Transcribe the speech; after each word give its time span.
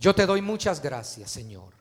Yo 0.00 0.14
te 0.14 0.24
doy 0.24 0.40
muchas 0.40 0.80
gracias, 0.80 1.30
Señor, 1.30 1.74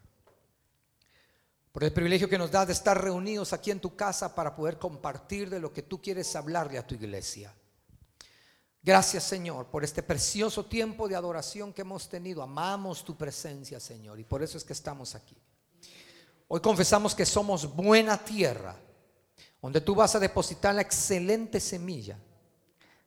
por 1.72 1.86
el 1.86 1.94
privilegio 1.94 2.28
que 2.28 2.38
nos 2.38 2.52
da 2.52 2.66
de 2.66 2.74
estar 2.74 3.02
reunidos 3.02 3.54
aquí 3.54 3.72
en 3.72 3.80
tu 3.80 3.96
casa 3.96 4.36
para 4.36 4.54
poder 4.54 4.78
compartir 4.78 5.50
de 5.50 5.62
lo 5.62 5.72
que 5.72 5.84
tú 5.84 6.02
quieres 6.02 6.36
hablarle 6.36 6.78
a 6.78 6.86
tu 6.86 6.96
iglesia. 6.96 7.56
Gracias, 8.84 9.24
Señor, 9.24 9.68
por 9.68 9.86
este 9.86 10.04
precioso 10.04 10.66
tiempo 10.66 11.08
de 11.08 11.16
adoración 11.16 11.72
que 11.72 11.84
hemos 11.84 12.10
tenido. 12.10 12.44
Amamos 12.44 13.06
tu 13.06 13.16
presencia, 13.16 13.80
Señor, 13.80 14.20
y 14.20 14.26
por 14.26 14.44
eso 14.44 14.58
es 14.58 14.66
que 14.66 14.74
estamos 14.74 15.16
aquí. 15.16 15.38
Hoy 16.50 16.60
confesamos 16.60 17.16
que 17.16 17.26
somos 17.26 17.74
buena 17.74 18.18
tierra, 18.18 18.76
donde 19.62 19.80
tú 19.80 19.96
vas 19.96 20.14
a 20.16 20.20
depositar 20.20 20.76
la 20.76 20.82
excelente 20.82 21.62
semilla 21.62 22.18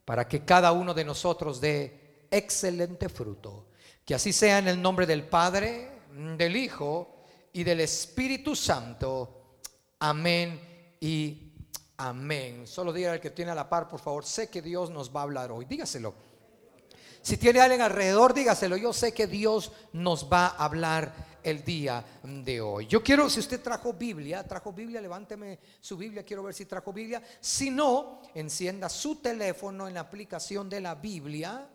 para 0.06 0.26
que 0.26 0.42
cada 0.42 0.72
uno 0.72 0.94
de 0.94 1.04
nosotros 1.04 1.60
dé 1.60 2.26
excelente 2.30 3.10
fruto. 3.10 3.66
Que 4.04 4.14
así 4.14 4.32
sea 4.32 4.58
en 4.58 4.68
el 4.68 4.82
nombre 4.82 5.06
del 5.06 5.24
Padre, 5.24 5.88
del 6.36 6.56
Hijo 6.56 7.24
y 7.52 7.62
del 7.62 7.80
Espíritu 7.80 8.56
Santo. 8.56 9.58
Amén 10.00 10.96
y 11.00 11.52
amén. 11.98 12.66
Solo 12.66 12.92
diga 12.92 13.12
al 13.12 13.20
que 13.20 13.30
tiene 13.30 13.52
a 13.52 13.54
la 13.54 13.68
par, 13.68 13.88
por 13.88 14.00
favor, 14.00 14.24
sé 14.24 14.50
que 14.50 14.60
Dios 14.60 14.90
nos 14.90 15.14
va 15.14 15.20
a 15.20 15.24
hablar 15.24 15.52
hoy. 15.52 15.66
Dígaselo. 15.66 16.14
Si 17.22 17.36
tiene 17.36 17.60
alguien 17.60 17.80
alrededor, 17.80 18.34
dígaselo. 18.34 18.76
Yo 18.76 18.92
sé 18.92 19.12
que 19.12 19.28
Dios 19.28 19.70
nos 19.92 20.30
va 20.30 20.48
a 20.48 20.64
hablar 20.64 21.38
el 21.44 21.64
día 21.64 22.04
de 22.24 22.60
hoy. 22.60 22.86
Yo 22.88 23.02
quiero, 23.02 23.30
si 23.30 23.38
usted 23.38 23.62
trajo 23.62 23.92
Biblia, 23.92 24.42
trajo 24.42 24.72
Biblia, 24.72 25.00
levánteme 25.00 25.60
su 25.80 25.96
Biblia, 25.96 26.24
quiero 26.24 26.42
ver 26.42 26.54
si 26.54 26.66
trajo 26.66 26.92
Biblia. 26.92 27.22
Si 27.40 27.70
no, 27.70 28.22
encienda 28.34 28.88
su 28.88 29.16
teléfono 29.16 29.86
en 29.86 29.94
la 29.94 30.00
aplicación 30.00 30.68
de 30.68 30.80
la 30.80 30.96
Biblia. 30.96 31.68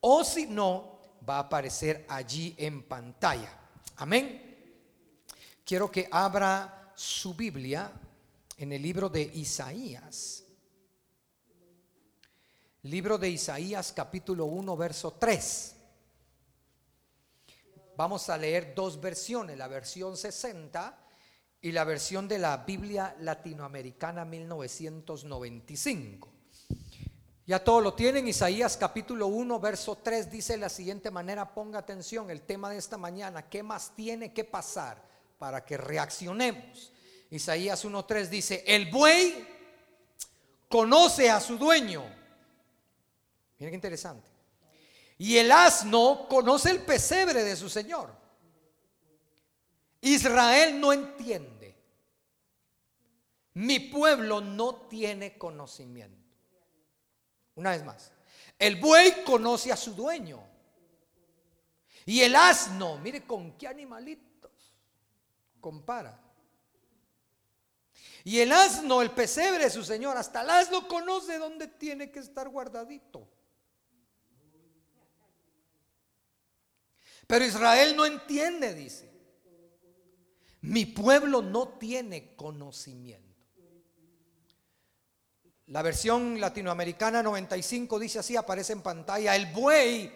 O 0.00 0.22
si 0.22 0.46
no, 0.46 0.93
va 1.28 1.36
a 1.36 1.40
aparecer 1.40 2.06
allí 2.08 2.54
en 2.58 2.82
pantalla. 2.82 3.58
Amén. 3.96 4.54
Quiero 5.64 5.90
que 5.90 6.08
abra 6.10 6.92
su 6.94 7.34
Biblia 7.34 7.90
en 8.58 8.72
el 8.72 8.82
libro 8.82 9.08
de 9.08 9.22
Isaías. 9.22 10.44
Libro 12.82 13.16
de 13.16 13.30
Isaías 13.30 13.92
capítulo 13.92 14.44
1, 14.44 14.76
verso 14.76 15.12
3. 15.12 15.76
Vamos 17.96 18.28
a 18.28 18.36
leer 18.36 18.74
dos 18.74 19.00
versiones, 19.00 19.56
la 19.56 19.68
versión 19.68 20.16
60 20.16 20.98
y 21.62 21.72
la 21.72 21.84
versión 21.84 22.28
de 22.28 22.38
la 22.38 22.58
Biblia 22.58 23.16
Latinoamericana 23.20 24.26
1995. 24.26 26.33
Ya 27.46 27.62
todo 27.62 27.80
lo 27.80 27.94
tienen. 27.94 28.26
Isaías 28.26 28.76
capítulo 28.76 29.26
1, 29.26 29.60
verso 29.60 29.96
3 29.96 30.30
dice 30.30 30.54
de 30.54 30.60
la 30.60 30.68
siguiente 30.70 31.10
manera, 31.10 31.52
ponga 31.52 31.78
atención, 31.78 32.30
el 32.30 32.42
tema 32.42 32.70
de 32.70 32.78
esta 32.78 32.96
mañana, 32.96 33.48
¿qué 33.48 33.62
más 33.62 33.94
tiene 33.94 34.32
que 34.32 34.44
pasar 34.44 35.02
para 35.38 35.64
que 35.64 35.76
reaccionemos? 35.76 36.92
Isaías 37.30 37.84
1.3 37.84 38.28
dice, 38.28 38.64
el 38.66 38.90
buey 38.90 39.46
conoce 40.68 41.30
a 41.30 41.38
su 41.40 41.58
dueño. 41.58 42.02
Miren 43.58 43.72
qué 43.72 43.74
interesante. 43.74 44.30
Y 45.18 45.36
el 45.36 45.52
asno 45.52 46.26
conoce 46.28 46.70
el 46.70 46.80
pesebre 46.80 47.44
de 47.44 47.56
su 47.56 47.68
señor. 47.68 48.10
Israel 50.00 50.80
no 50.80 50.92
entiende. 50.92 51.76
Mi 53.54 53.80
pueblo 53.80 54.40
no 54.40 54.74
tiene 54.88 55.38
conocimiento. 55.38 56.23
Una 57.56 57.70
vez 57.70 57.84
más, 57.84 58.12
el 58.58 58.76
buey 58.76 59.24
conoce 59.24 59.72
a 59.72 59.76
su 59.76 59.94
dueño. 59.94 60.42
Y 62.06 62.20
el 62.20 62.36
asno, 62.36 62.98
mire 62.98 63.26
con 63.26 63.56
qué 63.56 63.66
animalitos 63.66 64.74
compara. 65.60 66.20
Y 68.24 68.40
el 68.40 68.52
asno, 68.52 69.02
el 69.02 69.10
pesebre 69.10 69.64
de 69.64 69.70
su 69.70 69.84
señor, 69.84 70.16
hasta 70.16 70.42
el 70.42 70.50
asno 70.50 70.88
conoce 70.88 71.38
dónde 71.38 71.68
tiene 71.68 72.10
que 72.10 72.20
estar 72.20 72.48
guardadito. 72.48 73.28
Pero 77.26 77.44
Israel 77.44 77.96
no 77.96 78.04
entiende, 78.06 78.74
dice. 78.74 79.10
Mi 80.60 80.86
pueblo 80.86 81.42
no 81.42 81.68
tiene 81.68 82.34
conocimiento. 82.36 83.23
La 85.68 85.80
versión 85.82 86.38
latinoamericana 86.38 87.22
95 87.22 87.98
dice 87.98 88.18
así, 88.18 88.36
aparece 88.36 88.74
en 88.74 88.82
pantalla, 88.82 89.34
el 89.34 89.46
buey 89.46 90.12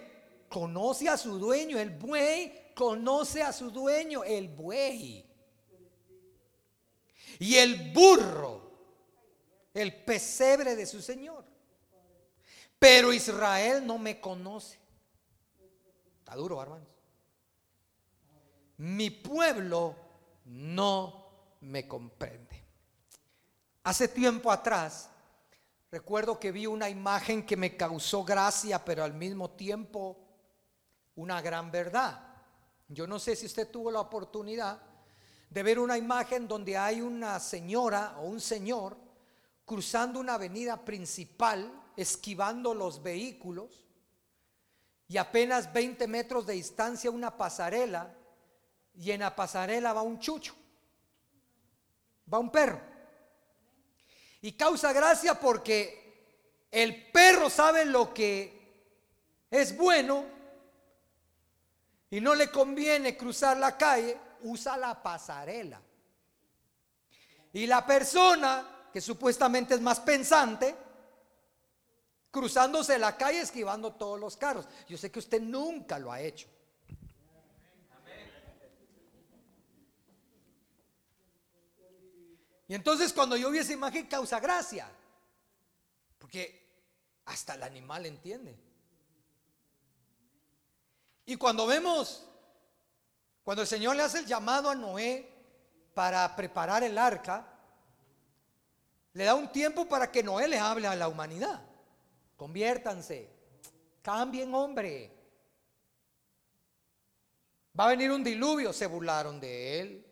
conoce 0.49 1.09
a 1.09 1.17
su 1.17 1.39
dueño, 1.39 1.79
el 1.79 1.91
buey 1.91 2.73
conoce 2.75 3.43
a 3.43 3.53
su 3.53 3.71
dueño, 3.71 4.25
el 4.25 4.49
buey. 4.49 5.25
Y 7.39 7.55
el 7.55 7.93
burro, 7.93 8.71
el 9.73 10.05
pesebre 10.05 10.77
de 10.77 10.85
su 10.85 11.01
señor. 11.01 11.45
Pero 12.79 13.13
Israel 13.13 13.87
no 13.87 13.97
me 13.97 14.21
conoce. 14.21 14.79
Está 16.19 16.37
duro, 16.37 16.61
hermanos. 16.63 16.89
Mi 18.77 19.11
pueblo 19.11 19.97
no 20.45 21.57
me 21.63 21.89
comprende. 21.89 22.65
Hace 23.83 24.09
tiempo 24.09 24.53
atrás, 24.53 25.11
Recuerdo 25.91 26.38
que 26.38 26.53
vi 26.53 26.66
una 26.66 26.91
imagen 26.91 27.47
que 27.47 27.56
me 27.56 27.76
causó 27.76 28.22
gracia, 28.22 28.84
pero 28.84 29.04
al 29.04 29.15
mismo 29.15 29.50
tiempo 29.50 30.19
una 31.15 31.41
gran 31.41 31.71
verdad. 31.71 32.28
Yo 32.88 33.06
no 33.06 33.19
sé 33.19 33.34
si 33.34 33.47
usted 33.47 33.71
tuvo 33.71 33.91
la 33.91 34.00
oportunidad 34.00 34.82
de 35.49 35.62
ver 35.62 35.78
una 35.78 35.97
imagen 35.97 36.47
donde 36.47 36.76
hay 36.76 37.00
una 37.00 37.41
señora 37.41 38.19
o 38.19 38.26
un 38.26 38.41
señor 38.41 38.99
cruzando 39.65 40.21
una 40.21 40.34
avenida 40.34 40.84
principal, 40.84 41.71
esquivando 41.97 42.75
los 42.75 43.03
vehículos, 43.03 43.84
y 45.06 45.16
apenas 45.16 45.72
20 45.72 46.06
metros 46.06 46.47
de 46.47 46.55
distancia 46.55 47.10
una 47.10 47.37
pasarela, 47.37 48.15
y 48.94 49.10
en 49.10 49.20
la 49.20 49.34
pasarela 49.34 49.93
va 49.93 50.03
un 50.03 50.19
chucho, 50.19 50.55
va 52.32 52.38
un 52.38 52.50
perro. 52.50 52.81
Y 54.41 54.53
causa 54.53 54.93
gracia 54.93 55.38
porque 55.38 56.66
el 56.71 57.10
perro 57.10 57.50
sabe 57.50 57.84
lo 57.84 58.12
que 58.12 58.59
es 59.50 59.76
bueno 59.76 60.25
y 62.10 62.21
no 62.21 62.34
le 62.34 62.50
conviene 62.50 63.16
cruzar 63.16 63.56
la 63.56 63.76
calle, 63.76 64.16
usa 64.43 64.76
la 64.76 65.03
pasarela. 65.03 65.81
Y 67.53 67.66
la 67.66 67.84
persona 67.84 68.88
que 68.93 69.00
supuestamente 69.00 69.75
es 69.75 69.81
más 69.81 70.00
pensante, 70.00 70.75
cruzándose 72.31 72.99
la 72.99 73.16
calle 73.16 73.41
esquivando 73.41 73.93
todos 73.93 74.19
los 74.19 74.37
carros. 74.37 74.66
Yo 74.88 74.97
sé 74.97 75.10
que 75.10 75.19
usted 75.19 75.41
nunca 75.41 75.99
lo 75.99 76.12
ha 76.12 76.20
hecho. 76.20 76.49
Y 82.69 82.75
entonces 82.75 83.15
cuando 83.15 83.37
yo 83.37 83.51
vi 83.51 83.59
esa 83.59 83.73
imagen 83.73 84.06
causa 84.06 84.39
gracia, 84.39 84.89
porque 86.19 86.69
hasta 87.25 87.55
el 87.55 87.62
animal 87.62 88.05
entiende. 88.05 88.56
Y 91.25 91.37
cuando 91.37 91.67
vemos, 91.67 92.27
cuando 93.43 93.62
el 93.62 93.69
Señor 93.69 93.97
le 93.97 94.03
hace 94.03 94.19
el 94.19 94.27
llamado 94.27 94.69
a 94.69 94.75
Noé 94.75 95.31
para 95.95 96.37
preparar 96.37 96.83
el 96.83 96.99
arca, 96.99 97.47
le 99.15 99.25
da 99.25 99.35
un 99.35 99.50
tiempo 99.50 99.89
para 99.89 100.12
que 100.12 100.23
Noé 100.23 100.47
le 100.47 100.59
hable 100.59 100.87
a 100.87 100.95
la 100.95 101.09
humanidad. 101.09 101.62
Conviértanse, 102.37 103.31
cambien 104.03 104.55
hombre. 104.55 105.11
Va 107.79 107.87
a 107.87 107.88
venir 107.88 108.11
un 108.11 108.23
diluvio, 108.23 108.73
se 108.73 108.87
burlaron 108.87 109.41
de 109.41 109.81
él. 109.81 110.07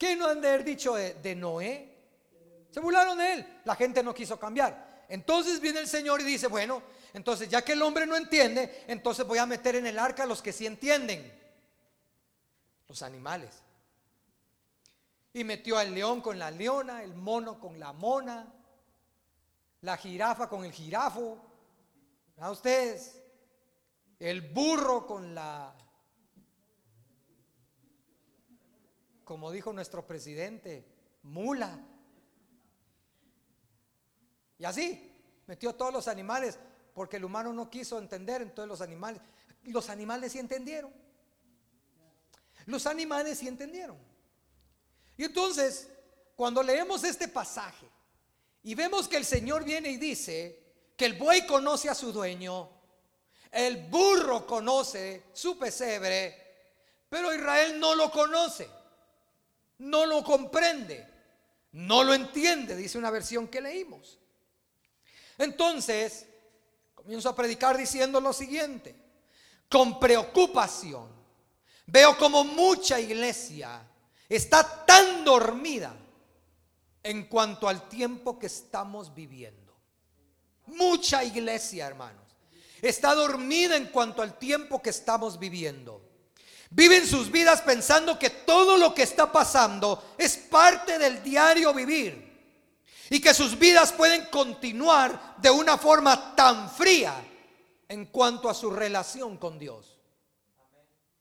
¿Qué 0.00 0.16
no 0.16 0.28
han 0.28 0.40
de 0.40 0.48
haber 0.48 0.64
dicho 0.64 0.94
de, 0.94 1.36
Noé? 1.36 1.94
Se 2.70 2.80
burlaron 2.80 3.18
de 3.18 3.34
él. 3.34 3.60
La 3.66 3.76
gente 3.76 4.02
no 4.02 4.14
quiso 4.14 4.40
cambiar. 4.40 5.04
Entonces 5.10 5.60
viene 5.60 5.78
el 5.78 5.86
Señor 5.86 6.22
y 6.22 6.24
dice, 6.24 6.46
bueno, 6.46 6.82
entonces 7.12 7.50
ya 7.50 7.60
que 7.60 7.72
el 7.72 7.82
hombre 7.82 8.06
no 8.06 8.16
entiende, 8.16 8.86
entonces 8.86 9.26
voy 9.26 9.36
a 9.36 9.44
meter 9.44 9.76
en 9.76 9.86
el 9.86 9.98
arca 9.98 10.22
a 10.22 10.26
los 10.26 10.40
que 10.40 10.54
sí 10.54 10.64
entienden. 10.64 11.30
Los 12.88 13.02
animales. 13.02 13.50
Y 15.34 15.44
metió 15.44 15.76
al 15.76 15.94
león 15.94 16.22
con 16.22 16.38
la 16.38 16.50
leona, 16.50 17.02
el 17.02 17.14
mono 17.14 17.60
con 17.60 17.78
la 17.78 17.92
mona, 17.92 18.50
la 19.82 19.98
jirafa 19.98 20.48
con 20.48 20.64
el 20.64 20.72
jirafo. 20.72 21.36
¿A 22.38 22.50
ustedes? 22.50 23.20
El 24.18 24.40
burro 24.40 25.06
con 25.06 25.34
la 25.34 25.74
como 29.30 29.52
dijo 29.52 29.72
nuestro 29.72 30.04
presidente, 30.04 30.84
mula. 31.22 31.78
Y 34.58 34.64
así, 34.64 35.08
metió 35.46 35.72
todos 35.76 35.92
los 35.92 36.08
animales, 36.08 36.58
porque 36.92 37.18
el 37.18 37.24
humano 37.24 37.52
no 37.52 37.70
quiso 37.70 38.00
entender, 38.00 38.42
entonces 38.42 38.68
los 38.68 38.80
animales, 38.80 39.22
los 39.62 39.88
animales 39.88 40.32
sí 40.32 40.40
entendieron. 40.40 40.92
Los 42.66 42.88
animales 42.88 43.38
sí 43.38 43.46
entendieron. 43.46 43.96
Y 45.16 45.22
entonces, 45.22 45.88
cuando 46.34 46.60
leemos 46.60 47.04
este 47.04 47.28
pasaje 47.28 47.86
y 48.64 48.74
vemos 48.74 49.06
que 49.06 49.18
el 49.18 49.24
Señor 49.24 49.62
viene 49.62 49.90
y 49.90 49.96
dice 49.96 50.60
que 50.96 51.04
el 51.04 51.16
buey 51.16 51.46
conoce 51.46 51.88
a 51.88 51.94
su 51.94 52.12
dueño, 52.12 52.68
el 53.52 53.86
burro 53.86 54.44
conoce 54.44 55.26
su 55.32 55.56
pesebre, 55.56 57.04
pero 57.08 57.32
Israel 57.32 57.78
no 57.78 57.94
lo 57.94 58.10
conoce, 58.10 58.79
no 59.80 60.06
lo 60.06 60.22
comprende, 60.22 61.06
no 61.72 62.04
lo 62.04 62.14
entiende, 62.14 62.76
dice 62.76 62.98
una 62.98 63.10
versión 63.10 63.48
que 63.48 63.60
leímos. 63.60 64.18
Entonces, 65.38 66.26
comienzo 66.94 67.28
a 67.28 67.34
predicar 67.34 67.76
diciendo 67.76 68.20
lo 68.20 68.32
siguiente, 68.32 68.94
con 69.68 69.98
preocupación, 69.98 71.08
veo 71.86 72.16
como 72.18 72.44
mucha 72.44 73.00
iglesia 73.00 73.86
está 74.28 74.84
tan 74.86 75.24
dormida 75.24 75.96
en 77.02 77.24
cuanto 77.24 77.68
al 77.68 77.88
tiempo 77.88 78.38
que 78.38 78.46
estamos 78.46 79.14
viviendo. 79.14 79.76
Mucha 80.66 81.24
iglesia, 81.24 81.86
hermanos, 81.86 82.36
está 82.80 83.14
dormida 83.14 83.76
en 83.76 83.86
cuanto 83.86 84.22
al 84.22 84.38
tiempo 84.38 84.80
que 84.80 84.90
estamos 84.90 85.38
viviendo. 85.38 86.09
Viven 86.70 87.06
sus 87.06 87.30
vidas 87.30 87.62
pensando 87.62 88.18
que 88.18 88.30
todo 88.30 88.76
lo 88.76 88.94
que 88.94 89.02
está 89.02 89.30
pasando 89.32 90.14
es 90.16 90.36
parte 90.36 90.98
del 90.98 91.22
diario 91.22 91.74
vivir 91.74 92.30
y 93.10 93.20
que 93.20 93.34
sus 93.34 93.58
vidas 93.58 93.92
pueden 93.92 94.26
continuar 94.26 95.36
de 95.38 95.50
una 95.50 95.76
forma 95.76 96.36
tan 96.36 96.70
fría 96.70 97.14
en 97.88 98.06
cuanto 98.06 98.48
a 98.48 98.54
su 98.54 98.70
relación 98.70 99.36
con 99.36 99.58
Dios. 99.58 99.98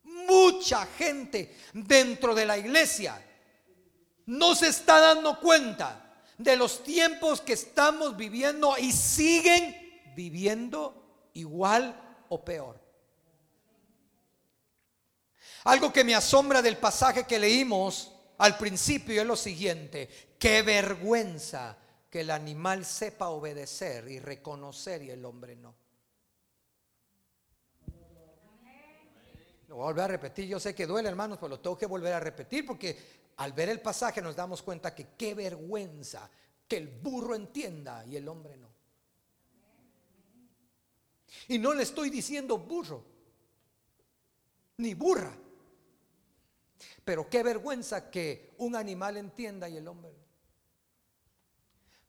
Mucha 0.04 0.86
gente 0.86 1.58
dentro 1.74 2.36
de 2.36 2.46
la 2.46 2.56
iglesia 2.60 3.20
no 4.28 4.54
se 4.54 4.68
está 4.68 5.00
dando 5.00 5.40
cuenta 5.40 6.22
de 6.38 6.56
los 6.56 6.84
tiempos 6.84 7.42
que 7.42 7.54
estamos 7.54 8.16
viviendo 8.16 8.78
y 8.78 8.92
siguen 8.92 9.76
viviendo 10.16 11.32
igual 11.34 12.24
o 12.30 12.46
peor. 12.46 12.89
Algo 15.70 15.94
que 15.94 16.04
me 16.04 16.16
asombra 16.16 16.64
del 16.64 16.78
pasaje 16.78 17.26
que 17.26 17.38
leímos 17.38 18.12
al 18.40 18.58
principio 18.58 19.22
es 19.22 19.28
lo 19.28 19.36
siguiente, 19.36 20.10
qué 20.40 20.64
vergüenza 20.64 21.78
que 22.10 22.22
el 22.22 22.32
animal 22.32 22.84
sepa 22.84 23.30
obedecer 23.30 24.10
y 24.10 24.18
reconocer 24.18 25.04
y 25.04 25.12
el 25.12 25.24
hombre 25.24 25.56
no. 25.56 25.76
Lo 29.68 29.76
voy 29.76 29.84
a 29.84 29.88
volver 29.90 30.06
a 30.06 30.08
repetir, 30.08 30.48
yo 30.48 30.60
sé 30.60 30.74
que 30.74 30.88
duele 30.88 31.08
hermanos, 31.08 31.38
pero 31.38 31.50
lo 31.50 31.60
tengo 31.60 31.78
que 31.78 31.86
volver 31.86 32.14
a 32.14 32.20
repetir 32.20 32.66
porque 32.66 32.98
al 33.38 33.54
ver 33.54 33.70
el 33.70 33.80
pasaje 33.80 34.24
nos 34.24 34.36
damos 34.36 34.64
cuenta 34.64 34.96
que 34.96 35.10
qué 35.16 35.36
vergüenza 35.36 36.32
que 36.68 36.78
el 36.78 36.88
burro 36.88 37.36
entienda 37.36 38.04
y 38.08 38.16
el 38.16 38.28
hombre 38.28 38.58
no. 38.58 38.70
Y 41.48 41.60
no 41.60 41.76
le 41.76 41.84
estoy 41.84 42.10
diciendo 42.10 42.58
burro, 42.58 43.06
ni 44.78 44.96
burra. 44.96 45.32
Pero 47.10 47.28
qué 47.28 47.42
vergüenza 47.42 48.12
que 48.12 48.54
un 48.60 48.76
animal 48.76 49.18
entienda 49.18 49.68
y 49.68 49.78
el 49.78 49.88
hombre. 49.88 50.16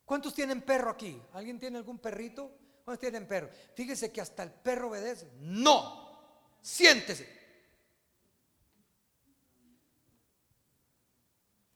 ¿Cuántos 0.04 0.34
tienen 0.34 0.60
perro 0.60 0.90
aquí? 0.90 1.18
¿Alguien 1.32 1.58
tiene 1.58 1.78
algún 1.78 1.98
perrito? 1.98 2.54
¿Cuántos 2.84 3.00
tienen 3.00 3.26
perro? 3.26 3.48
Fíjese 3.74 4.12
que 4.12 4.20
hasta 4.20 4.42
el 4.42 4.50
perro 4.50 4.88
obedece. 4.90 5.30
No, 5.38 6.52
siéntese. 6.60 7.26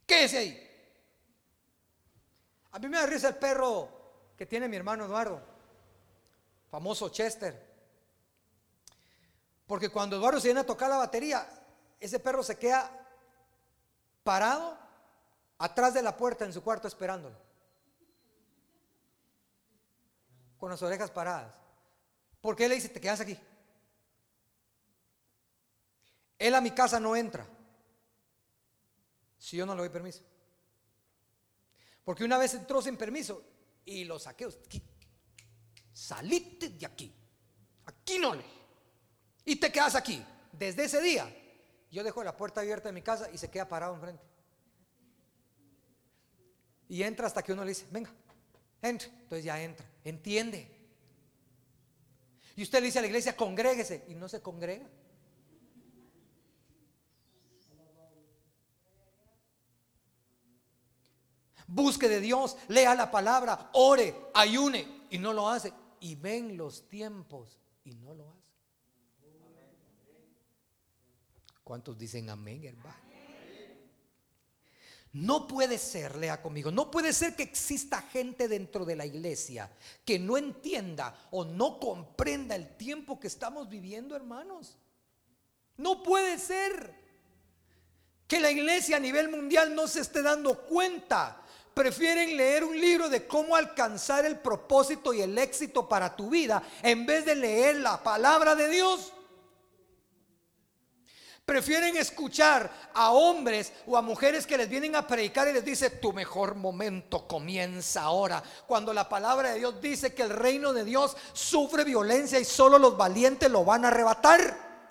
Quédese 0.05 0.37
ahí. 0.37 0.71
A 2.73 2.79
mí 2.79 2.89
me 2.89 2.99
da 2.99 3.07
risa 3.07 3.29
el 3.29 3.37
perro 3.37 3.89
que 4.37 4.45
tiene 4.45 4.69
mi 4.69 4.77
hermano 4.77 5.07
Eduardo, 5.07 5.41
famoso 6.71 7.09
Chester. 7.09 7.75
Porque 9.67 9.89
cuando 9.89 10.17
Eduardo 10.17 10.41
se 10.41 10.49
viene 10.49 10.61
a 10.61 10.67
tocar 10.67 10.91
la 10.91 10.99
batería, 10.99 11.49
ese 11.99 12.21
perro 12.21 12.43
se 12.43 12.59
queda 12.59 13.01
parado 14.25 14.77
atrás 15.59 15.95
de 15.95 16.03
la 16.03 16.17
puerta 16.17 16.45
en 16.45 16.53
su 16.53 16.63
cuarto 16.63 16.89
esperándolo. 16.89 17.39
Con 20.59 20.71
las 20.71 20.83
orejas 20.83 21.11
paradas. 21.11 21.55
Porque 22.41 22.65
él 22.65 22.71
le 22.71 22.77
dice, 22.77 22.89
te 22.89 23.01
quedas 23.01 23.21
aquí. 23.21 23.39
Él 26.39 26.55
a 26.55 26.61
mi 26.61 26.73
casa 26.73 26.99
no 26.99 27.15
entra 27.15 27.47
si 29.39 29.57
yo 29.57 29.67
no 29.67 29.75
le 29.75 29.83
doy 29.83 29.91
permiso. 29.91 30.23
Porque 32.05 32.25
una 32.25 32.39
vez 32.39 32.55
entró 32.55 32.83
sin 32.83 32.97
permiso 32.97 33.45
y 33.85 34.05
lo 34.05 34.19
saqué. 34.19 34.49
Salite 35.93 36.71
de 36.71 36.87
aquí. 36.87 37.15
Aquí 37.87 38.19
no 38.19 38.35
le. 38.35 38.45
Y 39.45 39.57
te 39.57 39.71
quedas 39.71 39.95
aquí. 39.95 40.25
Desde 40.53 40.85
ese 40.85 41.01
día, 41.01 41.44
yo 41.95 42.03
dejo 42.03 42.25
la 42.25 42.37
puerta 42.37 42.61
abierta 42.61 42.89
de 42.89 42.93
mi 42.93 43.03
casa 43.03 43.31
y 43.33 43.39
se 43.39 43.49
queda 43.49 43.69
parado 43.69 43.95
enfrente. 43.95 44.25
Y 46.89 47.05
entra 47.05 47.29
hasta 47.29 47.41
que 47.41 47.53
uno 47.53 47.63
le 47.63 47.69
dice, 47.69 47.87
venga, 47.89 48.13
entra. 48.83 49.09
Entonces 49.09 49.45
ya 49.45 49.63
entra. 49.63 49.87
Entiende. 50.03 50.69
Y 52.57 52.63
usted 52.65 52.81
le 52.81 52.87
dice 52.87 52.99
a 52.99 53.03
la 53.03 53.07
iglesia, 53.07 53.37
congréguese. 53.37 54.07
Y 54.09 54.17
no 54.17 54.29
se 54.29 54.43
congrega. 54.43 54.89
Busque 61.69 62.09
de 62.09 62.21
Dios, 62.21 62.57
lea 62.69 62.95
la 62.95 63.11
palabra, 63.11 63.71
ore, 63.73 64.15
ayune 64.35 65.07
y 65.11 65.19
no 65.19 65.33
lo 65.33 65.49
hace. 65.49 65.73
Y 66.01 66.17
ven 66.17 66.57
los 66.57 66.89
tiempos 66.89 67.57
y 67.85 67.95
no 67.95 68.15
lo 68.15 68.31
hace. 68.31 68.44
¿Cuántos 71.65 71.99
dicen 71.99 72.29
amén, 72.29 72.63
hermano? 72.65 73.05
No 75.15 75.47
puede 75.47 75.79
ser, 75.79 76.17
lea 76.17 76.43
conmigo, 76.43 76.73
no 76.73 76.91
puede 76.91 77.13
ser 77.13 77.37
que 77.37 77.45
exista 77.45 78.03
gente 78.03 78.49
dentro 78.49 78.85
de 78.85 78.97
la 78.97 79.07
iglesia 79.07 79.71
que 80.05 80.19
no 80.19 80.37
entienda 80.37 81.17
o 81.31 81.45
no 81.45 81.79
comprenda 81.79 82.57
el 82.57 82.77
tiempo 82.77 83.21
que 83.21 83.29
estamos 83.29 83.69
viviendo, 83.69 84.17
hermanos. 84.17 84.77
No 85.77 86.03
puede 86.03 86.37
ser 86.39 86.95
que 88.27 88.41
la 88.41 88.51
iglesia 88.51 88.97
a 88.97 89.01
nivel 89.01 89.29
mundial 89.29 89.75
no 89.75 89.87
se 89.87 90.01
esté 90.01 90.21
dando 90.21 90.67
cuenta 90.67 91.41
prefieren 91.75 92.37
leer 92.37 92.65
un 92.65 92.81
libro 92.81 93.09
de 93.09 93.27
cómo 93.27 93.57
alcanzar 93.57 94.25
el 94.27 94.39
propósito 94.39 95.15
y 95.15 95.21
el 95.21 95.39
éxito 95.39 95.89
para 95.89 96.17
tu 96.17 96.31
vida 96.31 96.63
en 96.83 97.07
vez 97.07 97.25
de 97.25 97.35
leer 97.35 97.77
la 97.77 98.03
palabra 98.03 98.55
de 98.55 98.69
Dios. 98.69 99.14
Prefieren 101.45 101.95
escuchar 101.99 102.73
a 102.95 103.11
hombres 103.11 103.71
o 103.87 103.99
a 103.99 104.03
mujeres 104.03 104.47
que 104.47 104.57
les 104.57 104.69
vienen 104.69 104.97
a 104.97 105.07
predicar 105.07 105.47
y 105.47 105.53
les 105.53 105.65
dice, 105.65 105.91
tu 105.91 106.13
mejor 106.15 106.55
momento 106.55 107.29
comienza 107.29 108.01
ahora. 108.01 108.43
Cuando 108.67 108.95
la 108.95 109.07
palabra 109.11 109.51
de 109.51 109.59
Dios 109.59 109.79
dice 109.79 110.15
que 110.15 110.23
el 110.23 110.31
reino 110.31 110.73
de 110.73 110.85
Dios 110.85 111.15
sufre 111.35 111.85
violencia 111.85 112.41
y 112.41 112.47
solo 112.47 112.79
los 112.79 112.97
valientes 112.97 113.51
lo 113.51 113.63
van 113.63 113.85
a 113.85 113.89
arrebatar. 113.89 114.89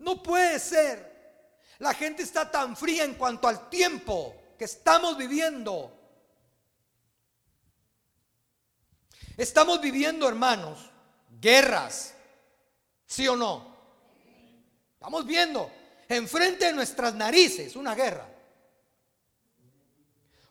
No 0.00 0.20
puede 0.20 0.58
ser. 0.58 1.10
La 1.78 1.94
gente 1.94 2.24
está 2.24 2.50
tan 2.50 2.76
fría 2.76 3.04
en 3.04 3.14
cuanto 3.14 3.46
al 3.46 3.70
tiempo 3.70 4.34
que 4.58 4.64
estamos 4.64 5.16
viviendo. 5.16 5.96
Estamos 9.36 9.80
viviendo, 9.80 10.28
hermanos, 10.28 10.90
guerras, 11.40 12.14
¿sí 13.06 13.28
o 13.28 13.36
no? 13.36 13.69
Estamos 15.00 15.24
viendo 15.24 15.72
enfrente 16.10 16.66
de 16.66 16.72
nuestras 16.74 17.14
narices 17.14 17.74
una 17.74 17.94
guerra. 17.94 18.28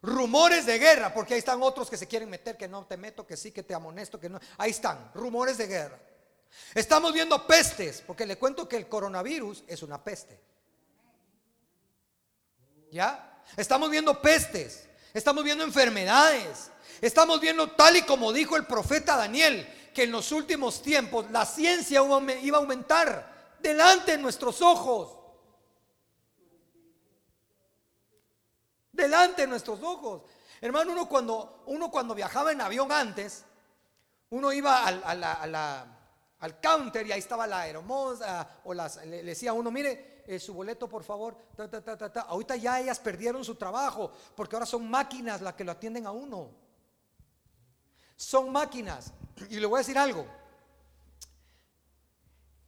Rumores 0.01 0.65
de 0.65 0.79
guerra, 0.79 1.13
porque 1.13 1.35
ahí 1.35 1.39
están 1.39 1.61
otros 1.61 1.87
que 1.87 1.97
se 1.97 2.07
quieren 2.07 2.31
meter, 2.31 2.57
que 2.57 2.67
no 2.67 2.83
te 2.87 2.97
meto, 2.97 3.27
que 3.27 3.37
sí, 3.37 3.51
que 3.51 3.61
te 3.61 3.75
amonesto, 3.75 4.19
que 4.19 4.27
no. 4.27 4.39
Ahí 4.57 4.71
están, 4.71 5.11
rumores 5.13 5.59
de 5.59 5.67
guerra. 5.67 5.99
Estamos 6.73 7.13
viendo 7.13 7.45
pestes, 7.45 8.01
porque 8.07 8.25
le 8.25 8.39
cuento 8.39 8.67
que 8.67 8.77
el 8.77 8.87
coronavirus 8.87 9.65
es 9.67 9.83
una 9.83 10.03
peste. 10.03 10.41
¿Ya? 12.91 13.43
Estamos 13.55 13.91
viendo 13.91 14.19
pestes, 14.19 14.89
estamos 15.13 15.43
viendo 15.43 15.63
enfermedades, 15.63 16.71
estamos 17.01 17.39
viendo 17.39 17.69
tal 17.73 17.97
y 17.97 18.01
como 18.01 18.33
dijo 18.33 18.57
el 18.57 18.65
profeta 18.65 19.15
Daniel, 19.15 19.91
que 19.93 20.05
en 20.05 20.11
los 20.11 20.31
últimos 20.31 20.81
tiempos 20.81 21.29
la 21.29 21.45
ciencia 21.45 22.01
iba 22.41 22.57
a 22.57 22.61
aumentar 22.61 23.38
delante 23.61 24.13
de 24.13 24.17
nuestros 24.17 24.61
ojos. 24.61 25.17
Delante 28.91 29.43
de 29.43 29.47
nuestros 29.47 29.81
ojos. 29.81 30.23
Hermano, 30.61 30.91
uno 30.91 31.07
cuando, 31.07 31.63
uno 31.67 31.89
cuando 31.89 32.13
viajaba 32.13 32.51
en 32.51 32.61
avión 32.61 32.91
antes, 32.91 33.45
uno 34.31 34.51
iba 34.51 34.85
a, 34.85 35.15
la, 35.15 35.87
al 36.39 36.59
counter 36.59 37.07
y 37.07 37.11
ahí 37.11 37.19
estaba 37.19 37.47
la 37.47 37.67
hermosa, 37.67 38.59
o 38.65 38.73
las, 38.73 38.97
le, 39.05 39.23
decía 39.23 39.51
a 39.51 39.53
uno, 39.53 39.71
mire, 39.71 40.23
eh, 40.27 40.37
su 40.39 40.53
boleto 40.53 40.87
por 40.87 41.03
favor, 41.03 41.35
ahorita 42.27 42.55
ya 42.57 42.79
ellas 42.79 42.99
perdieron 42.99 43.43
su 43.43 43.55
trabajo, 43.55 44.11
porque 44.35 44.55
ahora 44.55 44.65
son 44.65 44.89
máquinas 44.89 45.41
las 45.41 45.53
que 45.53 45.63
lo 45.63 45.71
atienden 45.71 46.05
a 46.05 46.11
uno. 46.11 46.51
Son 48.15 48.51
máquinas. 48.51 49.13
Y 49.49 49.59
le 49.59 49.65
voy 49.65 49.77
a 49.77 49.79
decir 49.79 49.97
algo. 49.97 50.25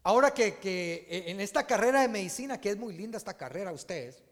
Ahora 0.03 0.34
que, 0.34 0.58
que 0.58 1.05
en 1.27 1.39
esta 1.39 1.67
carrera 1.67 2.01
de 2.01 2.08
medicina, 2.08 2.60
que 2.60 2.72
es 2.72 2.77
muy 2.77 2.93
linda 2.96 3.17
esta 3.17 3.38
carrera, 3.38 3.72
ustedes, 3.72 4.24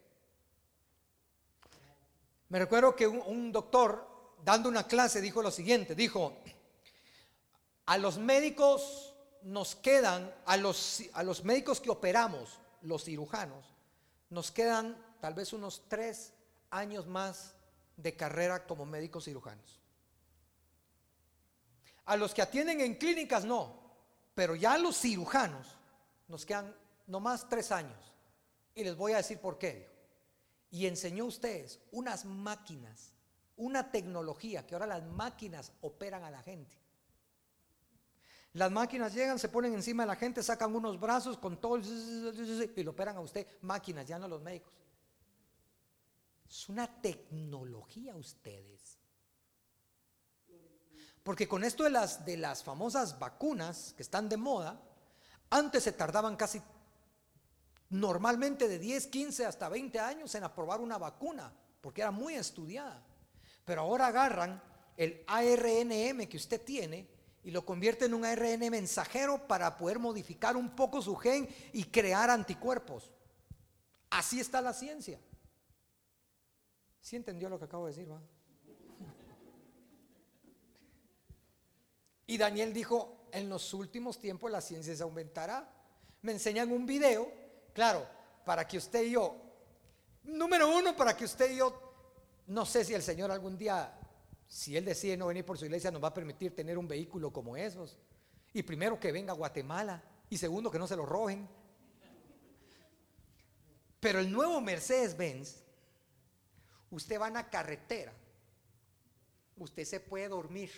me 2.50 2.58
recuerdo 2.58 2.96
que 2.96 3.08
un, 3.08 3.52
doctor, 3.52 4.36
dando 4.44 4.70
una 4.70 4.88
clase, 4.88 5.22
dijo 5.22 5.44
lo 5.44 5.52
siguiente, 5.52 5.94
dijo, 5.94 6.36
a 7.86 7.98
los 8.00 8.18
médicos 8.18 9.14
nos 9.44 9.76
quedan, 9.76 10.34
a 10.46 10.58
los, 10.58 11.04
a 11.14 11.22
los 11.22 11.44
médicos 11.44 11.80
que 11.80 11.92
operamos, 11.92 12.60
los 12.82 13.04
cirujanos, 13.04 13.66
nos 14.32 14.52
quedan 14.52 14.98
tal 15.22 15.36
vez 15.36 15.54
unos 15.54 15.84
tres 15.88 16.34
años 16.72 17.06
más 17.06 17.54
de 17.98 18.16
carrera 18.16 18.66
como 18.66 18.84
médicos 18.88 19.26
cirujanos. 19.26 19.80
A 22.06 22.18
los 22.18 22.34
que 22.34 22.42
atienden 22.42 22.82
en 22.82 22.96
clínicas 22.96 23.46
no, 23.46 23.79
pero 24.40 24.56
ya 24.56 24.78
los 24.78 24.98
cirujanos 24.98 25.68
nos 26.30 26.46
quedan 26.46 26.74
nomás 27.08 27.50
tres 27.50 27.74
años. 27.74 28.14
Y 28.74 28.86
les 28.86 28.96
voy 28.96 29.12
a 29.12 29.18
decir 29.18 29.38
por 29.38 29.58
qué 29.58 29.86
y 30.72 30.86
enseñó 30.86 31.26
a 31.26 31.28
ustedes 31.28 31.82
unas 31.92 32.24
máquinas, 32.24 33.12
una 33.58 33.92
tecnología 33.92 34.66
que 34.66 34.76
ahora 34.76 34.88
las 34.88 35.04
máquinas 35.04 35.74
operan 35.82 36.24
a 36.24 36.32
la 36.32 36.42
gente. 36.42 36.78
Las 38.54 38.72
máquinas 38.72 39.14
llegan, 39.14 39.38
se 39.38 39.50
ponen 39.50 39.74
encima 39.74 40.04
de 40.04 40.08
la 40.08 40.16
gente, 40.16 40.42
sacan 40.42 40.74
unos 40.74 40.98
brazos 40.98 41.38
con 41.38 41.60
todo 41.60 41.78
y 41.78 42.82
lo 42.82 42.92
operan 42.92 43.18
a 43.18 43.20
usted. 43.20 43.46
Máquinas, 43.64 44.08
ya 44.08 44.18
no 44.18 44.30
los 44.30 44.42
médicos. 44.42 44.72
Es 46.50 46.70
una 46.70 46.88
tecnología 47.02 48.16
ustedes. 48.16 48.99
Porque 51.24 51.48
con 51.48 51.64
esto 51.64 51.84
de 51.84 51.90
las, 51.90 52.26
de 52.26 52.38
las 52.38 52.64
famosas 52.64 53.20
vacunas 53.20 53.94
que 53.96 54.04
están 54.04 54.30
de 54.30 54.38
moda, 54.38 54.82
antes 55.50 55.84
se 55.84 55.92
tardaban 55.92 56.36
casi 56.36 56.62
normalmente 57.90 58.68
de 58.68 58.80
10, 58.80 59.08
15 59.08 59.46
hasta 59.46 59.70
20 59.70 60.00
años 60.00 60.34
en 60.36 60.44
aprobar 60.44 60.80
una 60.80 60.98
vacuna, 60.98 61.52
porque 61.82 62.02
era 62.02 62.12
muy 62.12 62.36
estudiada. 62.36 63.04
Pero 63.66 63.82
ahora 63.82 64.08
agarran 64.08 64.62
el 64.98 65.24
ARNM 65.28 66.28
que 66.28 66.38
usted 66.38 66.62
tiene 66.62 67.08
y 67.44 67.52
lo 67.52 67.66
convierten 67.66 68.12
en 68.12 68.14
un 68.16 68.26
ARN 68.26 68.70
mensajero 68.70 69.48
para 69.48 69.78
poder 69.78 70.00
modificar 70.00 70.58
un 70.58 70.76
poco 70.76 71.02
su 71.02 71.16
gen 71.16 71.48
y 71.74 71.86
crear 71.86 72.30
anticuerpos. 72.30 73.12
Así 74.10 74.40
está 74.40 74.62
la 74.62 74.74
ciencia. 74.74 75.20
¿Sí 77.02 77.16
entendió 77.16 77.50
lo 77.50 77.58
que 77.58 77.66
acabo 77.66 77.88
de 77.88 77.94
decir? 77.94 78.12
Y 82.30 82.38
Daniel 82.38 82.74
dijo, 82.74 83.28
en 83.32 83.50
los 83.50 83.74
últimos 83.74 84.20
tiempos 84.20 84.50
la 84.50 84.62
ciencia 84.62 84.96
se 84.96 85.04
aumentará. 85.04 85.70
Me 86.22 86.32
enseñan 86.32 86.72
un 86.72 86.86
video 86.86 87.32
Claro, 87.74 88.06
para 88.46 88.68
que 88.68 88.78
usted 88.78 89.04
y 89.04 89.12
yo, 89.12 89.38
número 90.24 90.76
uno, 90.76 90.96
para 90.96 91.16
que 91.16 91.26
usted 91.26 91.52
y 91.52 91.58
yo, 91.58 91.94
no 92.48 92.66
sé 92.66 92.84
si 92.84 92.94
el 92.94 93.02
Señor 93.02 93.32
algún 93.32 93.58
día, 93.58 93.98
si 94.48 94.76
Él 94.76 94.86
decide 94.86 95.16
no 95.16 95.28
venir 95.28 95.46
por 95.46 95.58
su 95.58 95.66
iglesia, 95.66 95.92
nos 95.92 96.04
va 96.04 96.10
a 96.10 96.14
permitir 96.14 96.56
tener 96.56 96.78
un 96.78 96.88
vehículo 96.88 97.32
como 97.32 97.56
esos. 97.56 97.98
Y 98.54 98.64
primero 98.64 99.00
que 99.00 99.12
venga 99.12 99.32
a 99.32 99.36
Guatemala 99.36 100.04
y 100.30 100.38
segundo 100.38 100.72
que 100.72 100.80
no 100.80 100.88
se 100.88 100.96
lo 100.96 101.06
roben. 101.06 101.48
Pero 104.00 104.20
el 104.20 104.32
nuevo 104.32 104.60
Mercedes-Benz, 104.60 105.64
usted 106.92 107.18
va 107.18 107.28
en 107.28 107.36
la 107.36 107.50
carretera, 107.50 108.14
usted 109.58 109.86
se 109.86 110.00
puede 110.00 110.28
dormir, 110.28 110.72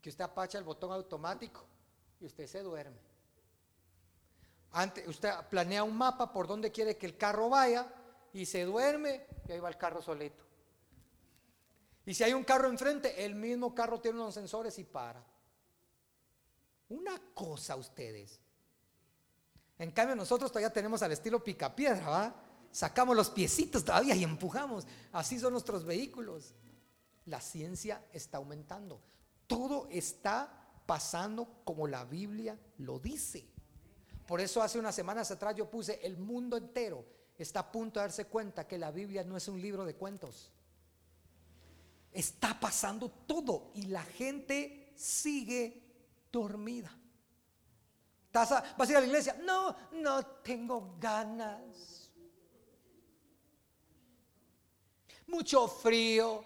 que 0.00 0.10
usted 0.10 0.24
apacha 0.24 0.58
el 0.58 0.64
botón 0.64 0.92
automático 0.92 1.64
y 2.20 2.26
usted 2.26 2.46
se 2.46 2.62
duerme 2.62 3.08
usted 5.06 5.30
planea 5.50 5.82
un 5.82 5.96
mapa 5.96 6.32
por 6.32 6.46
donde 6.46 6.70
quiere 6.70 6.96
que 6.96 7.06
el 7.06 7.16
carro 7.16 7.48
vaya 7.48 7.86
y 8.32 8.46
se 8.46 8.64
duerme 8.64 9.26
y 9.46 9.52
ahí 9.52 9.60
va 9.60 9.68
el 9.68 9.76
carro 9.76 10.02
solito. 10.02 10.44
Y 12.04 12.14
si 12.14 12.24
hay 12.24 12.32
un 12.32 12.44
carro 12.44 12.68
enfrente, 12.68 13.24
el 13.24 13.34
mismo 13.34 13.74
carro 13.74 14.00
tiene 14.00 14.18
unos 14.18 14.34
sensores 14.34 14.78
y 14.78 14.84
para. 14.84 15.22
Una 16.88 17.20
cosa 17.34 17.76
ustedes. 17.76 18.40
En 19.78 19.90
cambio 19.92 20.16
nosotros 20.16 20.50
todavía 20.50 20.72
tenemos 20.72 21.02
al 21.02 21.12
estilo 21.12 21.42
picapiedra, 21.42 22.08
¿va? 22.08 22.34
Sacamos 22.70 23.16
los 23.16 23.30
piecitos 23.30 23.84
todavía 23.84 24.14
y 24.14 24.24
empujamos. 24.24 24.86
Así 25.12 25.38
son 25.38 25.52
nuestros 25.52 25.84
vehículos. 25.84 26.54
La 27.26 27.40
ciencia 27.40 28.02
está 28.12 28.38
aumentando. 28.38 29.00
Todo 29.48 29.88
está 29.90 30.48
pasando 30.86 31.62
como 31.64 31.88
la 31.88 32.04
Biblia 32.04 32.56
lo 32.78 33.00
dice. 33.00 33.44
Por 34.28 34.40
eso 34.40 34.62
hace 34.62 34.78
unas 34.78 34.94
semanas 34.94 35.30
atrás 35.32 35.56
yo 35.56 35.68
puse, 35.68 35.98
el 36.06 36.16
mundo 36.18 36.56
entero 36.56 37.04
está 37.36 37.60
a 37.60 37.72
punto 37.72 37.98
de 37.98 38.04
darse 38.04 38.26
cuenta 38.26 38.68
que 38.68 38.78
la 38.78 38.92
Biblia 38.92 39.24
no 39.24 39.36
es 39.36 39.48
un 39.48 39.60
libro 39.60 39.84
de 39.84 39.96
cuentos. 39.96 40.52
Está 42.12 42.60
pasando 42.60 43.10
todo 43.26 43.72
y 43.74 43.86
la 43.86 44.02
gente 44.02 44.92
sigue 44.94 45.82
dormida. 46.30 46.96
¿Vas 48.32 48.52
a 48.52 48.90
ir 48.90 48.96
a 48.96 49.00
la 49.00 49.06
iglesia? 49.06 49.36
No, 49.42 49.74
no 49.92 50.24
tengo 50.42 50.96
ganas. 51.00 52.10
Mucho 55.26 55.66
frío. 55.68 56.44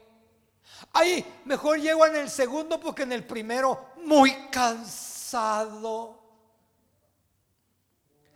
Ahí, 0.93 1.43
mejor 1.45 1.79
llego 1.79 2.05
en 2.07 2.17
el 2.17 2.31
segundo 2.31 2.79
porque 2.81 3.03
en 3.03 3.13
el 3.13 3.27
primero 3.27 3.93
muy 4.05 4.49
cansado. 4.51 6.21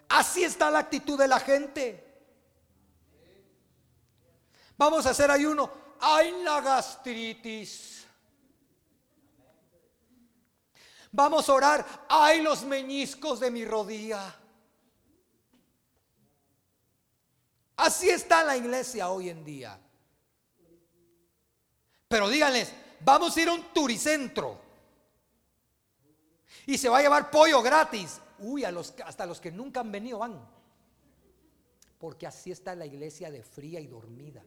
Así 0.09 0.45
está 0.45 0.71
la 0.71 0.80
actitud 0.80 1.18
de 1.18 1.28
la 1.28 1.40
gente. 1.40 2.02
Vamos 4.76 5.06
a 5.06 5.11
hacer 5.11 5.30
ayuno. 5.30 5.71
Hay 6.00 6.42
la 6.42 6.61
gastritis. 6.61 8.06
Vamos 11.12 11.49
a 11.49 11.52
orar. 11.52 12.06
Hay 12.09 12.42
los 12.42 12.62
meñiscos 12.64 13.40
de 13.40 13.50
mi 13.50 13.64
rodilla. 13.64 14.35
Así 17.76 18.09
está 18.09 18.42
la 18.42 18.56
iglesia 18.56 19.11
hoy 19.11 19.28
en 19.28 19.45
día. 19.45 19.78
Pero 22.08 22.28
díganles, 22.28 22.72
vamos 23.00 23.36
a 23.36 23.40
ir 23.40 23.48
a 23.48 23.52
un 23.52 23.62
turicentro. 23.72 24.60
Y 26.66 26.78
se 26.78 26.88
va 26.88 26.98
a 26.98 27.02
llevar 27.02 27.30
pollo 27.30 27.62
gratis. 27.62 28.20
Uy, 28.38 28.64
a 28.64 28.70
los, 28.70 28.94
hasta 29.04 29.26
los 29.26 29.40
que 29.40 29.50
nunca 29.50 29.80
han 29.80 29.90
venido 29.90 30.18
van. 30.18 30.38
Porque 31.98 32.26
así 32.26 32.50
está 32.50 32.75
la 32.75 32.86
iglesia 32.86 33.30
de 33.30 33.42
fría 33.42 33.80
y 33.80 33.86
dormida. 33.86 34.42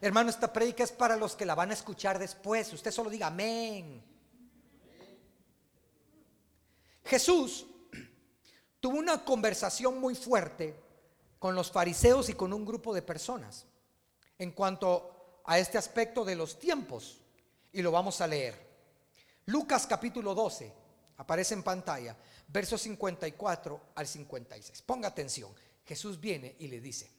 Hermano, 0.00 0.28
esta 0.28 0.52
predica 0.52 0.84
es 0.84 0.92
para 0.92 1.16
los 1.16 1.34
que 1.34 1.46
la 1.46 1.54
van 1.54 1.70
a 1.70 1.74
escuchar 1.74 2.18
después. 2.18 2.72
Usted 2.72 2.90
solo 2.90 3.08
diga 3.08 3.28
amén. 3.28 4.02
Jesús 7.04 7.66
tuvo 8.80 8.98
una 8.98 9.24
conversación 9.24 9.98
muy 9.98 10.14
fuerte 10.14 10.78
con 11.38 11.54
los 11.54 11.70
fariseos 11.70 12.28
y 12.28 12.34
con 12.34 12.52
un 12.52 12.64
grupo 12.64 12.92
de 12.92 13.02
personas 13.02 13.66
en 14.38 14.52
cuanto 14.52 15.42
a 15.44 15.58
este 15.58 15.78
aspecto 15.78 16.24
de 16.24 16.36
los 16.36 16.58
tiempos. 16.58 17.20
Y 17.72 17.82
lo 17.82 17.90
vamos 17.90 18.20
a 18.20 18.26
leer. 18.26 18.66
Lucas 19.46 19.86
capítulo 19.86 20.34
12, 20.34 20.72
Aparece 21.18 21.54
en 21.54 21.62
pantalla, 21.62 22.16
versos 22.48 22.82
54 22.82 23.80
al 23.94 24.06
56. 24.06 24.82
Ponga 24.82 25.08
atención. 25.08 25.50
Jesús 25.84 26.20
viene 26.20 26.56
y 26.58 26.68
le 26.68 26.80
dice, 26.80 27.10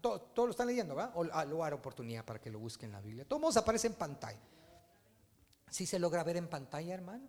todos 0.00 0.30
lo 0.36 0.50
están 0.50 0.66
leyendo, 0.66 0.94
¿verdad? 0.94 1.12
O 1.14 1.26
ah, 1.32 1.44
lo 1.44 1.64
hará 1.64 1.76
oportunidad 1.76 2.24
para 2.24 2.40
que 2.40 2.50
lo 2.50 2.58
busquen 2.58 2.90
en 2.90 2.92
la 2.92 3.00
Biblia. 3.00 3.24
Todos 3.26 3.56
aparece 3.56 3.86
en 3.86 3.94
pantalla. 3.94 4.40
¿Sí 5.70 5.86
se 5.86 5.98
logra 5.98 6.22
ver 6.24 6.36
en 6.36 6.48
pantalla, 6.48 6.94
hermano? 6.94 7.26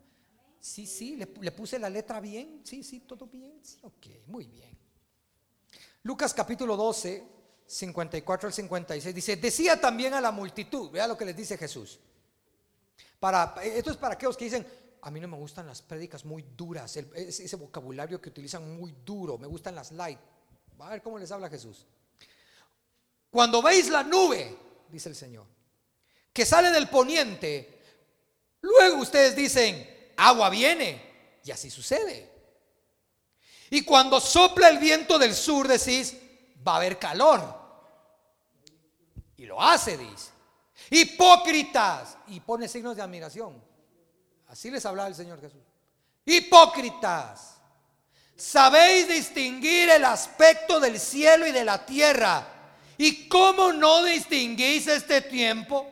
Sí, 0.59 0.85
sí, 0.85 1.15
le, 1.15 1.51
puse 1.51 1.79
la 1.79 1.89
letra 1.89 2.19
bien. 2.19 2.61
Sí, 2.65 2.83
sí, 2.83 3.01
todo 3.01 3.27
bien. 3.27 3.61
ok, 3.81 4.07
muy 4.27 4.45
bien. 4.45 4.77
Lucas 6.03 6.33
capítulo 6.33 6.75
12, 6.75 7.23
54 7.69 8.47
al 8.47 8.53
56 8.53 9.15
dice, 9.15 9.35
decía 9.37 9.79
también 9.79 10.13
a 10.13 10.21
la 10.21 10.31
multitud, 10.31 10.89
vea 10.91 11.07
lo 11.07 11.17
que 11.17 11.25
les 11.25 11.35
dice 11.35 11.57
Jesús. 11.57 11.99
Para, 13.19 13.55
esto 13.63 13.91
es 13.91 13.97
para 13.97 14.15
aquellos 14.15 14.35
que 14.35 14.45
dicen, 14.45 14.65
a 15.01 15.11
mí 15.11 15.19
no 15.19 15.27
me 15.27 15.37
gustan 15.37 15.67
las 15.67 15.81
prédicas 15.81 16.25
muy 16.25 16.43
duras, 16.55 16.97
ese 16.97 17.55
vocabulario 17.55 18.19
que 18.19 18.29
utilizan 18.29 18.75
muy 18.77 18.95
duro, 19.05 19.37
me 19.37 19.47
gustan 19.47 19.75
las 19.75 19.91
light. 19.91 20.19
Va 20.79 20.87
a 20.87 20.91
ver 20.91 21.01
cómo 21.01 21.19
les 21.19 21.31
habla 21.31 21.49
Jesús. 21.49 21.85
Cuando 23.29 23.61
veis 23.61 23.89
la 23.89 24.03
nube, 24.03 24.57
dice 24.89 25.09
el 25.09 25.15
Señor, 25.15 25.45
que 26.33 26.45
sale 26.45 26.71
del 26.71 26.89
poniente, 26.89 27.79
Luego 28.61 28.97
ustedes 28.97 29.35
dicen, 29.35 30.13
agua 30.17 30.49
viene. 30.49 31.09
Y 31.43 31.51
así 31.51 31.69
sucede. 31.69 32.29
Y 33.69 33.83
cuando 33.83 34.19
sopla 34.19 34.69
el 34.69 34.79
viento 34.79 35.17
del 35.17 35.33
sur 35.33 35.67
decís, 35.67 36.15
va 36.67 36.73
a 36.73 36.77
haber 36.77 36.99
calor. 36.99 37.58
Y 39.39 39.45
lo 39.45 39.61
hace, 39.61 39.97
dice. 39.97 40.31
Hipócritas. 40.89 42.17
Y 42.27 42.41
pone 42.41 42.67
signos 42.67 42.97
de 42.97 43.01
admiración. 43.01 43.63
Así 44.47 44.69
les 44.69 44.85
hablaba 44.85 45.07
el 45.07 45.15
Señor 45.15 45.39
Jesús. 45.39 45.61
Hipócritas. 46.25 47.55
Sabéis 48.35 49.07
distinguir 49.07 49.89
el 49.91 50.03
aspecto 50.03 50.81
del 50.81 50.99
cielo 50.99 51.47
y 51.47 51.53
de 51.53 51.63
la 51.63 51.85
tierra. 51.85 52.45
¿Y 52.97 53.29
cómo 53.29 53.71
no 53.71 54.03
distinguís 54.03 54.87
este 54.87 55.21
tiempo? 55.21 55.87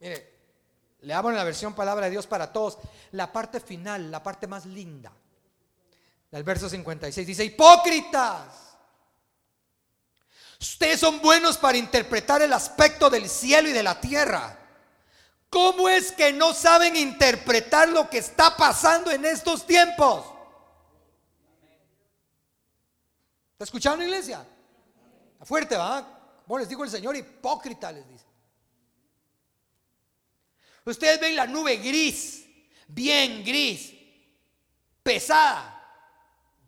Mire, 0.00 0.32
le 1.02 1.12
en 1.12 1.34
la 1.34 1.44
versión 1.44 1.74
palabra 1.74 2.06
de 2.06 2.12
Dios 2.12 2.26
para 2.26 2.50
todos. 2.50 2.78
La 3.10 3.30
parte 3.30 3.60
final, 3.60 4.10
la 4.10 4.22
parte 4.22 4.46
más 4.46 4.64
linda. 4.64 5.12
Del 6.30 6.42
verso 6.42 6.70
56 6.70 7.26
dice, 7.26 7.44
hipócritas. 7.44 8.71
Ustedes 10.62 11.00
son 11.00 11.20
buenos 11.20 11.58
para 11.58 11.76
interpretar 11.76 12.40
el 12.40 12.52
aspecto 12.52 13.10
del 13.10 13.28
cielo 13.28 13.68
y 13.68 13.72
de 13.72 13.82
la 13.82 14.00
tierra. 14.00 14.56
¿Cómo 15.50 15.88
es 15.88 16.12
que 16.12 16.32
no 16.32 16.54
saben 16.54 16.94
interpretar 16.94 17.88
lo 17.88 18.08
que 18.08 18.18
está 18.18 18.56
pasando 18.56 19.10
en 19.10 19.24
estos 19.24 19.66
tiempos? 19.66 20.24
¿Está 23.54 23.64
escuchando, 23.64 24.04
iglesia? 24.04 24.46
Fuerte, 25.42 25.76
¿va? 25.76 26.42
Bueno, 26.46 26.60
les 26.60 26.68
digo 26.68 26.84
el 26.84 26.90
Señor, 26.90 27.16
hipócrita, 27.16 27.90
les 27.90 28.08
dice. 28.08 28.24
Ustedes 30.84 31.20
ven 31.20 31.34
la 31.34 31.48
nube 31.48 31.78
gris, 31.78 32.46
bien 32.86 33.42
gris, 33.44 33.92
pesada. 35.02 35.80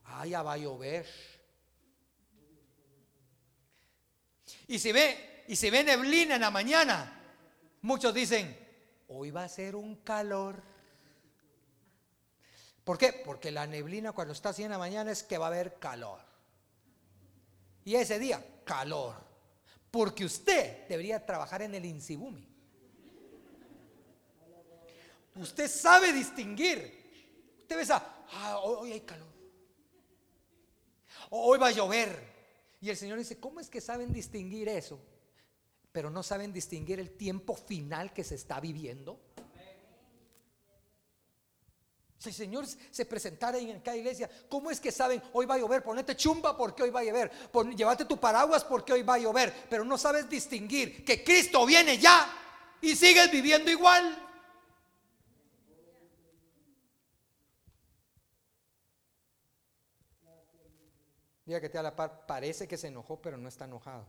Ah, 0.05 0.27
ya 0.27 0.43
va 0.43 0.55
a 0.55 0.57
llover. 0.57 1.34
Y 4.67 4.79
si 4.79 4.93
ve, 4.93 5.45
y 5.49 5.57
si 5.57 5.71
ve 5.71 5.85
neblina 5.85 6.37
en 6.37 6.41
la 6.41 6.51
mañana, 6.51 7.21
muchos 7.83 8.15
dicen, 8.15 8.57
hoy 9.09 9.31
va 9.31 9.45
a 9.45 9.49
ser 9.49 9.77
un 9.77 9.97
calor. 9.97 10.63
¿Por 12.83 12.99
qué? 12.99 13.13
Porque 13.25 13.51
la 13.51 13.67
neblina 13.67 14.13
cuando 14.13 14.33
está 14.33 14.51
así 14.51 14.63
en 14.63 14.71
la 14.71 14.79
mañana 14.79 15.11
es 15.11 15.23
que 15.23 15.39
va 15.39 15.47
a 15.47 15.49
haber 15.49 15.79
calor. 15.79 16.21
Y 17.85 17.95
ese 17.95 18.19
día, 18.19 18.45
calor. 18.65 19.17
Porque 19.91 20.25
usted 20.25 20.89
debería 20.89 21.25
trabajar 21.25 21.63
en 21.63 21.75
el 21.75 21.85
Insibumi. 21.85 22.49
Usted 25.37 25.69
sabe 25.69 26.13
distinguir. 26.13 27.59
Usted 27.61 27.77
ve 27.77 27.95
ah, 28.33 28.59
hoy 28.63 28.93
hay 28.93 29.01
calor. 29.01 29.29
Hoy 31.31 31.59
va 31.59 31.69
a 31.69 31.73
llover. 31.73 32.34
Y 32.85 32.91
el 32.91 32.99
Señor 32.99 33.17
dice, 33.17 33.41
¿cómo 33.41 33.61
es 33.61 33.71
que 33.71 33.81
saben 33.81 34.13
distinguir 34.13 34.69
eso? 34.69 35.01
Pero 35.91 36.11
no 36.11 36.23
saben 36.23 36.53
distinguir 36.53 37.01
el 37.01 37.13
tiempo 37.13 37.57
final 37.57 38.13
que 38.13 38.23
se 38.23 38.35
está 38.35 38.61
viviendo. 38.61 39.19
Si 42.19 42.29
el 42.29 42.35
Señor 42.35 42.67
se 42.67 43.07
presentara 43.07 43.57
en 43.57 43.81
cada 43.81 43.97
iglesia, 43.97 44.29
¿cómo 44.51 44.71
es 44.71 44.81
que 44.81 44.93
saben 44.93 45.23
hoy 45.33 45.47
va 45.47 45.55
a 45.55 45.59
llover? 45.61 45.83
Ponete 45.83 46.15
chumba 46.15 46.55
porque 46.59 46.83
hoy 46.83 46.91
va 46.91 47.01
a 47.01 47.05
llover. 47.05 47.33
llévate 47.75 48.05
tu 48.05 48.21
paraguas 48.21 48.63
porque 48.65 48.93
hoy 48.93 49.03
va 49.03 49.15
a 49.15 49.19
llover. 49.19 49.51
Pero 49.71 49.83
no 49.83 49.97
sabes 49.97 50.29
distinguir 50.29 51.07
que 51.07 51.25
Cristo 51.25 51.65
viene 51.65 51.97
ya 51.97 52.31
y 52.83 52.95
sigues 52.95 53.31
viviendo 53.31 53.71
igual. 53.71 54.34
Diga 61.47 61.61
que 61.61 61.69
te 61.69 61.79
a 61.79 61.83
la 61.83 61.95
par, 61.95 62.27
parece 62.27 62.67
que 62.67 62.77
se 62.77 62.89
enojó, 62.89 63.21
pero 63.21 63.37
no 63.37 63.49
está 63.49 63.67
enojado. 63.67 64.07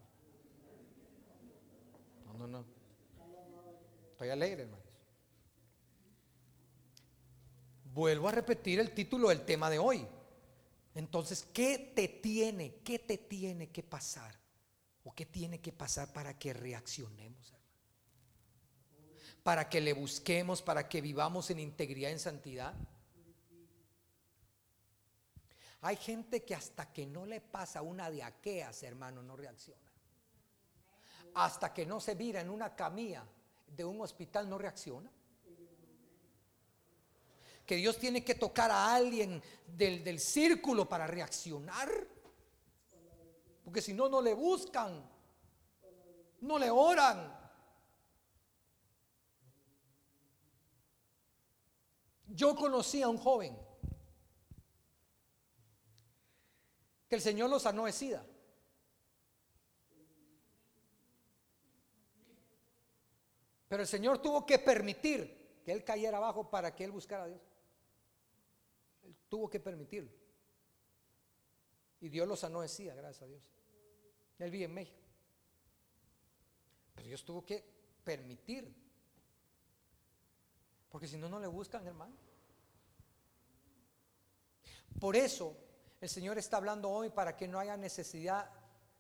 No, 2.25 2.33
no, 2.33 2.47
no. 2.47 2.65
Estoy 4.11 4.29
alegre, 4.29 4.63
hermanos. 4.63 4.85
Vuelvo 7.93 8.27
a 8.29 8.31
repetir 8.31 8.79
el 8.79 8.91
título 8.93 9.29
del 9.29 9.45
tema 9.45 9.69
de 9.69 9.79
hoy. 9.79 10.07
Entonces, 10.95 11.45
¿qué 11.53 11.93
te 11.93 12.07
tiene, 12.07 12.75
qué 12.83 12.99
te 12.99 13.17
tiene 13.17 13.69
que 13.69 13.83
pasar? 13.83 14.33
¿O 15.03 15.13
qué 15.13 15.25
tiene 15.25 15.59
que 15.59 15.73
pasar 15.73 16.11
para 16.13 16.37
que 16.39 16.53
reaccionemos, 16.53 17.51
hermano? 17.51 17.65
Para 19.43 19.69
que 19.69 19.81
le 19.81 19.93
busquemos, 19.93 20.61
para 20.61 20.87
que 20.87 21.01
vivamos 21.01 21.49
en 21.51 21.59
integridad, 21.59 22.11
en 22.11 22.19
santidad. 22.19 22.73
Hay 25.85 25.97
gente 25.97 26.43
que 26.43 26.55
hasta 26.55 26.91
que 26.91 27.05
no 27.05 27.27
le 27.27 27.41
pasa 27.41 27.83
una 27.83 28.09
de 28.09 28.23
aqueas, 28.23 28.81
hermano, 28.81 29.21
no 29.21 29.35
reacciona. 29.35 29.87
Hasta 31.35 31.71
que 31.71 31.85
no 31.85 31.99
se 31.99 32.15
mira 32.15 32.41
en 32.41 32.49
una 32.49 32.75
camilla 32.75 33.23
de 33.67 33.85
un 33.85 34.01
hospital, 34.01 34.49
no 34.49 34.57
reacciona. 34.57 35.11
Que 37.67 37.75
Dios 37.75 37.99
tiene 37.99 38.23
que 38.23 38.33
tocar 38.33 38.71
a 38.71 38.95
alguien 38.95 39.43
del, 39.67 40.03
del 40.03 40.19
círculo 40.19 40.89
para 40.89 41.05
reaccionar. 41.05 41.91
Porque 43.63 43.83
si 43.83 43.93
no, 43.93 44.09
no 44.09 44.23
le 44.23 44.33
buscan. 44.33 45.07
No 46.41 46.57
le 46.57 46.71
oran. 46.71 47.31
Yo 52.25 52.55
conocí 52.55 53.03
a 53.03 53.07
un 53.07 53.19
joven 53.19 53.64
que 57.07 57.15
el 57.15 57.21
Señor 57.21 57.49
lo 57.49 57.59
sanó. 57.59 57.87
Pero 63.67 63.81
el 63.81 63.87
Señor 63.87 64.21
tuvo 64.21 64.45
que 64.45 64.59
permitir 64.59 65.61
que 65.63 65.71
él 65.71 65.83
cayera 65.83 66.17
abajo 66.17 66.49
para 66.49 66.75
que 66.75 66.83
él 66.83 66.91
buscara 66.91 67.23
a 67.23 67.27
Dios. 67.27 67.41
Él 69.03 69.15
tuvo 69.27 69.49
que 69.49 69.59
permitirlo. 69.59 70.11
Y 72.01 72.09
Dios 72.09 72.27
lo 72.27 72.35
sanó 72.35 72.63
gracias 72.95 73.23
a 73.23 73.27
Dios. 73.27 73.41
Él 74.39 74.51
vive 74.51 74.65
en 74.65 74.73
México. 74.73 74.99
Pero 76.93 77.07
Dios 77.07 77.23
tuvo 77.25 77.45
que 77.45 77.63
permitir. 78.03 78.73
Porque 80.89 81.07
si 81.07 81.17
no, 81.17 81.27
no 81.27 81.39
le 81.39 81.47
buscan, 81.47 81.85
hermano. 81.85 82.15
Por 84.99 85.15
eso 85.15 85.64
el 86.01 86.09
Señor 86.09 86.37
está 86.37 86.57
hablando 86.57 86.89
hoy 86.89 87.09
para 87.09 87.35
que 87.35 87.47
no 87.47 87.59
haya 87.59 87.77
necesidad 87.77 88.49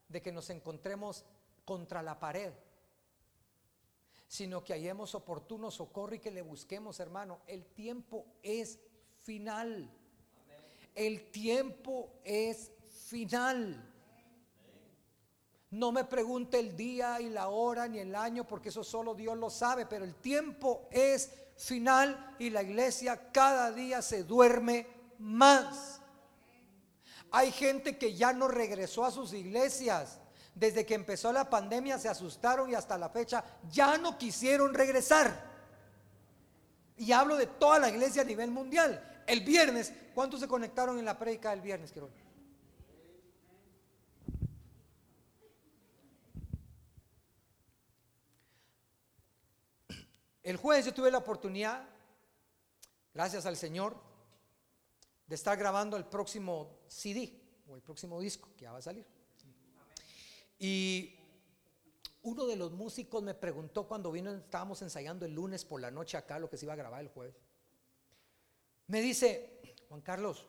de 0.07 0.21
que 0.21 0.31
nos 0.31 0.49
encontremos 0.49 1.25
contra 1.63 2.01
la 2.01 2.19
pared, 2.19 2.53
sino 4.27 4.63
que 4.63 4.73
hallemos 4.73 5.15
oportuno 5.15 5.71
socorro 5.71 6.15
y 6.15 6.19
que 6.19 6.31
le 6.31 6.41
busquemos, 6.41 6.99
hermano. 6.99 7.41
El 7.47 7.65
tiempo 7.65 8.25
es 8.41 8.79
final. 9.23 9.89
El 10.93 11.31
tiempo 11.31 12.13
es 12.23 12.71
final. 13.09 13.91
No 15.71 15.91
me 15.91 16.05
pregunte 16.05 16.59
el 16.59 16.75
día 16.77 17.19
y 17.19 17.29
la 17.29 17.49
hora 17.49 17.87
ni 17.87 17.99
el 17.99 18.15
año, 18.15 18.47
porque 18.47 18.69
eso 18.69 18.83
solo 18.83 19.13
Dios 19.13 19.37
lo 19.37 19.49
sabe, 19.49 19.85
pero 19.85 20.05
el 20.05 20.15
tiempo 20.15 20.87
es 20.89 21.31
final 21.57 22.35
y 22.39 22.49
la 22.49 22.63
iglesia 22.63 23.31
cada 23.31 23.71
día 23.71 24.01
se 24.01 24.23
duerme 24.23 24.87
más. 25.19 26.01
Hay 27.31 27.51
gente 27.51 27.97
que 27.97 28.13
ya 28.13 28.33
no 28.33 28.47
regresó 28.47 29.05
a 29.05 29.11
sus 29.11 29.33
iglesias. 29.33 30.19
Desde 30.53 30.85
que 30.85 30.93
empezó 30.93 31.33
la 31.33 31.49
pandemia 31.49 31.99
se 31.99 32.07
asustaron 32.07 32.69
y 32.69 32.75
hasta 32.75 32.97
la 32.97 33.09
fecha 33.09 33.43
ya 33.69 33.97
no 33.97 34.17
quisieron 34.17 34.73
regresar. 34.73 35.53
Y 36.97 37.11
hablo 37.11 37.35
de 37.35 37.47
toda 37.47 37.79
la 37.79 37.89
iglesia 37.89 38.21
a 38.21 38.25
nivel 38.25 38.51
mundial. 38.51 39.23
El 39.27 39.41
viernes, 39.41 39.91
¿cuántos 40.13 40.39
se 40.39 40.47
conectaron 40.47 40.97
en 40.97 41.05
la 41.05 41.19
prédica 41.19 41.49
del 41.49 41.61
viernes? 41.61 41.91
El 50.43 50.57
jueves 50.57 50.85
yo 50.85 50.93
tuve 50.93 51.09
la 51.09 51.17
oportunidad, 51.17 51.83
gracias 53.15 53.47
al 53.47 53.57
Señor, 53.57 53.97
de 55.25 55.33
estar 55.33 55.57
grabando 55.57 55.97
el 55.97 56.05
próximo 56.05 56.74
CD 56.87 57.31
o 57.67 57.75
el 57.75 57.81
próximo 57.81 58.19
disco 58.19 58.49
que 58.55 58.63
ya 58.63 58.71
va 58.71 58.79
a 58.79 58.81
salir. 58.81 59.05
Y 60.59 61.15
uno 62.23 62.45
de 62.45 62.55
los 62.55 62.71
músicos 62.71 63.21
me 63.21 63.33
preguntó 63.33 63.87
cuando 63.87 64.11
vino, 64.11 64.31
estábamos 64.33 64.81
ensayando 64.81 65.25
el 65.25 65.33
lunes 65.33 65.65
por 65.65 65.81
la 65.81 65.91
noche 65.91 66.17
acá, 66.17 66.39
lo 66.39 66.49
que 66.49 66.57
se 66.57 66.65
iba 66.65 66.73
a 66.73 66.77
grabar 66.77 67.01
el 67.01 67.09
jueves. 67.09 67.35
Me 68.87 69.01
dice, 69.01 69.61
Juan 69.89 70.01
Carlos, 70.01 70.47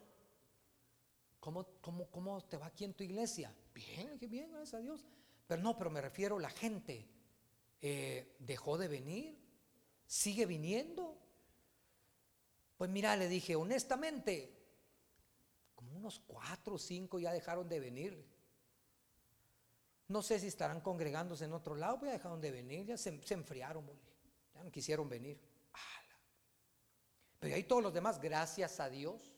¿cómo, 1.41 1.67
cómo, 1.81 2.07
cómo 2.11 2.41
te 2.45 2.57
va 2.57 2.67
aquí 2.67 2.85
en 2.85 2.95
tu 2.95 3.03
iglesia? 3.03 3.55
Bien, 3.75 4.19
qué 4.19 4.27
bien, 4.27 4.51
gracias 4.53 4.75
a 4.75 4.79
Dios. 4.83 5.05
Pero 5.47 5.63
no, 5.63 5.77
pero 5.77 5.91
me 5.91 6.01
refiero 6.01 6.39
la 6.39 6.51
gente. 6.51 7.07
eh, 7.83 8.35
dejó 8.39 8.79
de 8.79 8.89
venir, 8.89 9.39
sigue 10.07 10.47
viniendo. 10.47 11.17
Pues 12.77 12.91
mira, 12.91 13.17
le 13.17 13.29
dije, 13.29 13.57
honestamente, 13.57 14.56
unos 15.97 16.21
cuatro 16.21 16.75
o 16.75 16.79
cinco 16.79 17.19
ya 17.19 17.33
dejaron 17.33 17.69
de 17.69 17.81
venir. 17.81 18.37
No 20.09 20.23
sé 20.23 20.39
si 20.39 20.47
estarán 20.47 20.81
congregándose 20.81 21.45
en 21.45 21.53
otro 21.53 21.75
lado, 21.75 21.99
pero 21.99 22.13
ya 22.13 22.19
dejaron 22.19 22.41
de 22.41 22.51
venir, 22.53 22.87
ya 22.87 22.97
se, 22.97 23.21
enfriaron, 23.31 23.85
ya 24.55 24.63
no 24.63 24.71
quisieron 24.71 25.09
venir. 25.09 25.41
Pero 27.39 27.55
ahí 27.55 27.65
todos 27.65 27.83
los 27.83 27.93
demás, 27.93 28.21
gracias 28.21 28.81
a 28.81 28.89
Dios, 28.89 29.35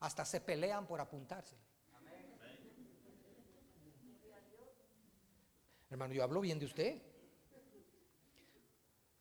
hasta 0.00 0.24
se 0.24 0.40
pelean 0.40 0.86
por 0.86 1.00
apuntarse. 1.00 1.56
Hermano, 5.90 6.12
yo 6.12 6.24
hablo 6.24 6.40
bien 6.40 6.58
de 6.58 6.66
usted. 6.66 7.00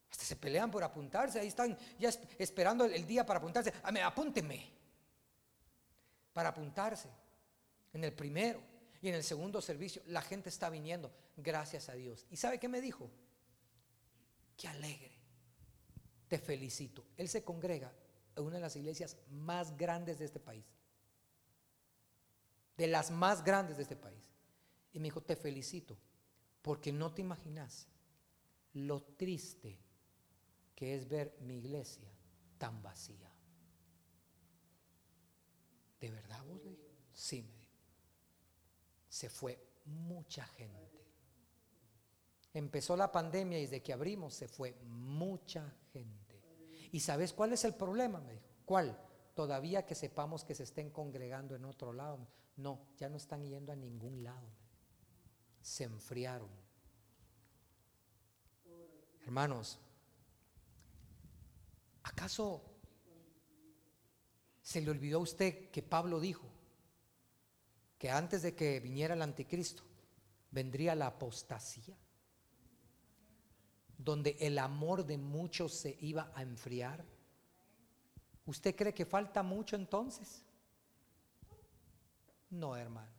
Hasta 0.10 0.26
se 0.26 0.36
pelean 0.36 0.72
por 0.72 0.84
apuntarse. 0.84 1.40
Ahí 1.40 1.48
están 1.48 1.78
ya 2.00 2.10
esperando 2.40 2.86
el 2.86 3.06
día 3.06 3.26
para 3.26 3.40
apuntarse. 3.40 3.72
Apúnteme. 4.04 4.83
Para 6.34 6.50
apuntarse. 6.50 7.10
En 7.94 8.04
el 8.04 8.14
primero 8.14 8.62
y 9.02 9.10
en 9.10 9.16
el 9.16 9.24
segundo 9.24 9.62
servicio. 9.62 10.02
La 10.08 10.22
gente 10.22 10.50
está 10.50 10.70
viniendo. 10.70 11.12
Gracias 11.38 11.90
a 11.90 11.94
Dios. 11.94 12.26
¿Y 12.30 12.38
sabe 12.38 12.60
qué 12.60 12.68
me 12.68 12.82
dijo? 12.82 13.10
Qué 14.58 14.68
alegre. 14.68 15.18
Te 16.28 16.40
felicito. 16.40 17.06
Él 17.18 17.30
se 17.30 17.44
congrega 17.44 17.94
en 18.36 18.44
una 18.44 18.56
de 18.56 18.62
las 18.62 18.76
iglesias 18.76 19.18
más 19.30 19.78
grandes 19.78 20.20
de 20.20 20.26
este 20.26 20.40
país. 20.40 20.66
De 22.78 22.88
las 22.88 23.12
más 23.12 23.44
grandes 23.44 23.78
de 23.78 23.84
este 23.84 23.96
país. 23.96 24.24
Y 24.92 25.00
me 25.00 25.06
dijo, 25.06 25.22
te 25.22 25.36
felicito 25.36 25.98
porque 26.62 26.92
no 26.92 27.14
te 27.14 27.22
imaginas 27.22 27.88
lo 28.74 29.04
triste 29.04 29.80
que 30.76 30.96
es 30.96 31.08
ver 31.08 31.38
mi 31.42 31.58
iglesia 31.58 32.10
tan 32.58 32.82
vacía. 32.82 33.33
¿De 36.04 36.12
verdad 36.12 36.44
vos 36.46 36.62
le 36.66 36.78
Sí, 37.14 37.42
me 37.42 37.56
dijo. 37.56 37.72
Se 39.08 39.30
fue 39.30 39.58
mucha 39.86 40.46
gente. 40.46 41.08
Empezó 42.54 42.98
la 42.98 43.10
pandemia 43.12 43.58
y 43.60 43.62
desde 43.62 43.82
que 43.82 43.94
abrimos 43.94 44.34
se 44.34 44.48
fue 44.48 44.76
mucha 44.84 45.74
gente. 45.94 46.44
¿Y 46.92 47.00
sabes 47.00 47.32
cuál 47.32 47.54
es 47.54 47.64
el 47.64 47.76
problema? 47.76 48.20
Me 48.20 48.34
dijo. 48.34 48.46
¿Cuál? 48.66 49.00
Todavía 49.34 49.86
que 49.86 49.96
sepamos 49.96 50.44
que 50.44 50.56
se 50.56 50.64
estén 50.64 50.90
congregando 50.90 51.56
en 51.56 51.64
otro 51.64 51.94
lado. 51.94 52.28
No, 52.58 52.82
ya 52.98 53.08
no 53.08 53.16
están 53.16 53.46
yendo 53.46 53.72
a 53.72 53.76
ningún 53.76 54.26
lado 54.26 54.64
se 55.64 55.86
enfriaron. 55.86 56.50
Hermanos, 59.22 59.80
¿acaso 62.04 62.62
se 64.64 64.82
le 64.82 64.90
olvidó 64.90 65.20
a 65.20 65.22
usted 65.22 65.70
que 65.70 65.84
Pablo 65.84 66.22
dijo 66.22 66.48
que 68.00 68.10
antes 68.10 68.42
de 68.42 68.56
que 68.56 68.80
viniera 68.80 69.14
el 69.14 69.22
anticristo 69.22 69.84
vendría 70.52 70.96
la 70.96 71.08
apostasía? 71.08 71.96
Donde 73.98 74.38
el 74.40 74.58
amor 74.58 75.06
de 75.06 75.18
muchos 75.18 75.74
se 75.74 75.98
iba 76.00 76.32
a 76.34 76.42
enfriar. 76.42 77.06
¿Usted 78.46 78.76
cree 78.76 78.94
que 78.94 79.06
falta 79.06 79.44
mucho 79.44 79.76
entonces? 79.76 80.44
No, 82.50 82.76
hermano. 82.76 83.12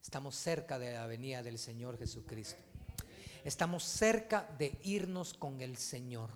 Estamos 0.00 0.36
cerca 0.36 0.78
de 0.78 0.92
la 0.92 1.06
venida 1.06 1.42
del 1.42 1.58
Señor 1.58 1.98
Jesucristo. 1.98 2.62
Estamos 3.44 3.82
cerca 3.82 4.48
de 4.56 4.78
irnos 4.84 5.34
con 5.34 5.60
el 5.60 5.76
Señor. 5.76 6.30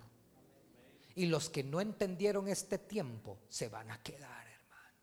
Y 1.15 1.25
los 1.25 1.49
que 1.49 1.63
no 1.63 1.81
entendieron 1.81 2.47
este 2.47 2.77
tiempo 2.77 3.39
se 3.49 3.69
van 3.69 3.91
a 3.91 4.01
quedar, 4.01 4.47
hermano. 4.47 4.95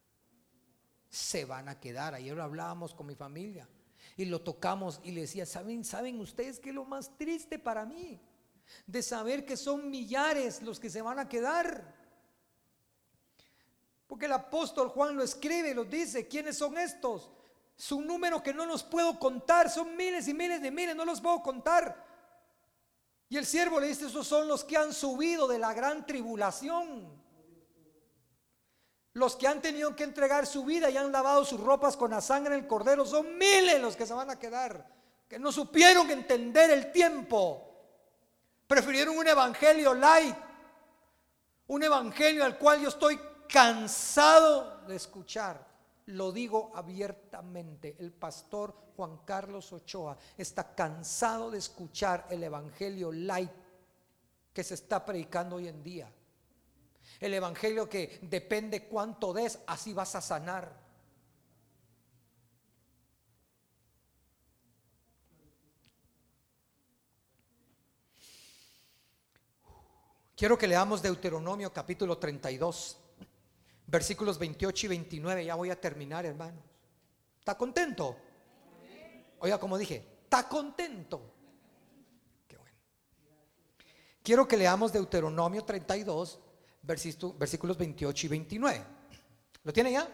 Se 1.09 1.45
van 1.45 1.69
a 1.69 1.79
quedar. 1.79 2.15
Ayer 2.15 2.35
lo 2.35 2.43
hablábamos 2.43 2.95
con 2.95 3.07
mi 3.07 3.15
familia 3.15 3.69
y 4.17 4.25
lo 4.25 4.41
tocamos 4.41 5.01
y 5.05 5.13
le 5.13 5.23
decía, 5.23 5.47
¿saben, 5.47 5.85
¿saben 5.85 6.21
ustedes 6.21 6.59
qué 6.59 6.71
es 6.71 6.75
lo 6.75 6.85
más 6.85 7.17
triste 7.17 7.59
para 7.59 7.85
mí? 7.85 8.21
De 8.87 9.03
saber 9.03 9.45
que 9.45 9.57
son 9.57 9.91
millares 9.91 10.63
los 10.63 10.81
que 10.81 10.91
se 10.91 11.03
van 11.03 11.19
a 11.19 11.29
quedar. 11.29 11.97
Porque 14.07 14.27
el 14.27 14.33
apóstol 14.33 14.89
Juan 14.89 15.15
lo 15.17 15.23
escribe 15.23 15.75
lo 15.75 15.85
dice, 15.85 16.27
¿quiénes 16.27 16.57
son 16.57 16.79
estos? 16.79 17.31
Es 17.79 17.93
un 17.93 18.07
número 18.07 18.43
que 18.43 18.53
no 18.53 18.67
los 18.67 18.83
puedo 18.83 19.19
contar, 19.21 19.71
son 19.71 19.97
miles 19.97 20.27
y 20.27 20.35
miles 20.35 20.61
de 20.61 20.71
miles, 20.71 20.97
no 20.97 21.05
los 21.05 21.21
puedo 21.21 21.43
contar. 21.43 22.08
Y 23.29 23.37
el 23.37 23.45
siervo 23.45 23.79
le 23.79 23.89
dice, 23.89 24.07
esos 24.07 24.27
son 24.27 24.49
los 24.49 24.65
que 24.65 24.77
han 24.77 24.93
subido 24.93 25.47
de 25.47 25.59
la 25.59 25.75
gran 25.75 26.07
tribulación. 26.07 27.19
Los 29.13 29.37
que 29.37 29.47
han 29.47 29.61
tenido 29.61 29.95
que 29.95 30.05
entregar 30.05 30.47
su 30.47 30.65
vida 30.65 30.89
y 30.89 30.97
han 30.97 31.13
lavado 31.13 31.45
sus 31.45 31.61
ropas 31.61 31.97
con 31.97 32.11
la 32.11 32.21
sangre 32.21 32.55
del 32.55 32.67
cordero, 32.67 33.05
son 33.05 33.37
miles 33.37 33.81
los 33.81 33.97
que 33.97 34.07
se 34.07 34.15
van 34.15 34.31
a 34.31 34.39
quedar, 34.39 34.87
que 35.29 35.39
no 35.39 35.53
supieron 35.53 36.11
entender 36.11 36.71
el 36.71 36.91
tiempo. 36.91 37.65
Prefirieron 38.67 39.19
un 39.19 39.27
evangelio 39.27 39.93
light, 39.93 40.37
un 41.67 41.83
evangelio 41.83 42.45
al 42.45 42.57
cual 42.57 42.81
yo 42.81 42.89
estoy 42.89 43.21
cansado 43.47 44.87
de 44.87 44.97
escuchar 44.97 45.68
lo 46.09 46.33
digo 46.33 46.73
abiertamente, 46.75 47.97
el 47.99 48.13
pastor 48.13 48.75
Juan 48.97 49.19
Carlos 49.27 49.73
Ochoa 49.75 50.17
está 50.39 50.75
cansado 50.75 51.51
de 51.51 51.59
escuchar 51.59 52.27
el 52.31 52.43
Evangelio 52.43 53.13
light 53.13 53.51
que 54.53 54.65
se 54.65 54.75
está 54.75 55.05
predicando 55.05 55.57
hoy 55.57 55.69
en 55.69 55.83
día. 55.83 56.11
El 57.21 57.35
Evangelio 57.35 57.89
que 57.89 58.21
depende 58.23 58.85
cuánto 58.85 59.35
des, 59.35 59.59
así 59.67 59.93
vas 59.93 60.15
a 60.15 60.23
sanar. 60.23 60.89
Quiero 70.35 70.57
que 70.57 70.69
leamos 70.69 71.03
Deuteronomio 71.03 71.71
capítulo 71.71 72.17
32 72.17 73.08
versículos 73.89 74.39
28 74.39 74.87
y 74.87 74.89
29. 74.89 75.45
Ya 75.45 75.55
voy 75.57 75.71
a 75.71 75.81
terminar, 75.81 76.25
hermanos. 76.25 76.63
¿Está 77.41 77.57
contento? 77.57 78.17
Oiga, 79.41 79.59
como 79.59 79.79
dije, 79.79 80.05
¿está 80.25 80.49
contento? 80.49 81.35
Qué 82.47 82.57
bueno. 82.57 82.77
Quiero 84.23 84.47
que 84.47 84.57
leamos 84.57 84.93
Deuteronomio 84.93 85.65
32, 85.65 86.39
versículos 86.83 87.77
28 87.77 88.27
y 88.27 88.29
29. 88.29 88.85
¿Lo 89.65 89.73
tiene 89.73 89.93
ya? 89.93 90.09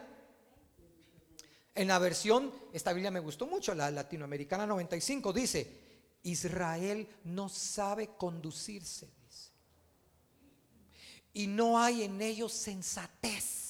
En 1.73 1.89
la 1.89 1.99
versión, 1.99 2.53
esta 2.71 2.93
Biblia 2.93 3.11
me 3.11 3.19
gustó 3.19 3.47
mucho, 3.47 3.75
la 3.75 3.91
latinoamericana 3.91 4.65
95, 4.65 5.33
dice, 5.33 5.85
Israel 6.23 7.09
no 7.25 7.49
sabe 7.49 8.15
conducirse, 8.15 9.11
dice. 9.25 9.51
Y 11.33 11.47
no 11.47 11.77
hay 11.77 12.03
en 12.03 12.21
ellos 12.21 12.53
sensatez 12.53 13.64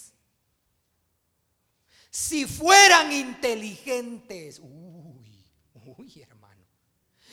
si 2.15 2.45
fueran 2.45 3.11
inteligentes, 3.11 4.59
uy, 4.59 5.45
uy, 5.97 6.21
hermano. 6.21 6.63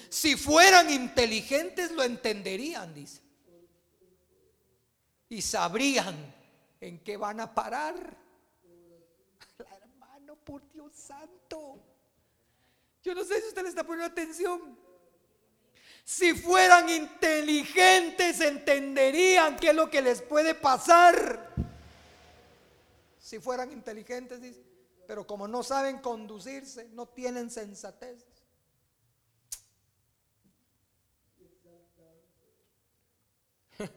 Si 0.08 0.34
fueran 0.34 0.90
inteligentes 0.90 1.92
lo 1.92 2.02
entenderían, 2.02 2.92
dice. 2.92 3.22
Y 5.28 5.40
sabrían 5.40 6.16
en 6.80 6.98
qué 6.98 7.16
van 7.16 7.38
a 7.38 7.54
parar. 7.54 7.94
Hermano, 9.80 10.34
por 10.44 10.68
Dios 10.72 10.92
santo. 10.96 11.78
Yo 13.04 13.14
no 13.14 13.22
sé 13.22 13.40
si 13.40 13.46
usted 13.46 13.62
le 13.62 13.68
está 13.68 13.84
poniendo 13.84 14.10
atención. 14.10 14.76
Si 16.04 16.34
fueran 16.34 16.88
inteligentes 16.88 18.40
entenderían 18.40 19.54
qué 19.54 19.68
es 19.68 19.76
lo 19.76 19.88
que 19.88 20.02
les 20.02 20.20
puede 20.22 20.56
pasar. 20.56 21.54
Si 23.20 23.38
fueran 23.38 23.70
inteligentes, 23.70 24.42
dice 24.42 24.71
pero 25.12 25.26
como 25.26 25.46
no 25.46 25.62
saben 25.62 25.98
conducirse, 25.98 26.88
no 26.94 27.06
tienen 27.06 27.50
sensatez. 27.50 28.24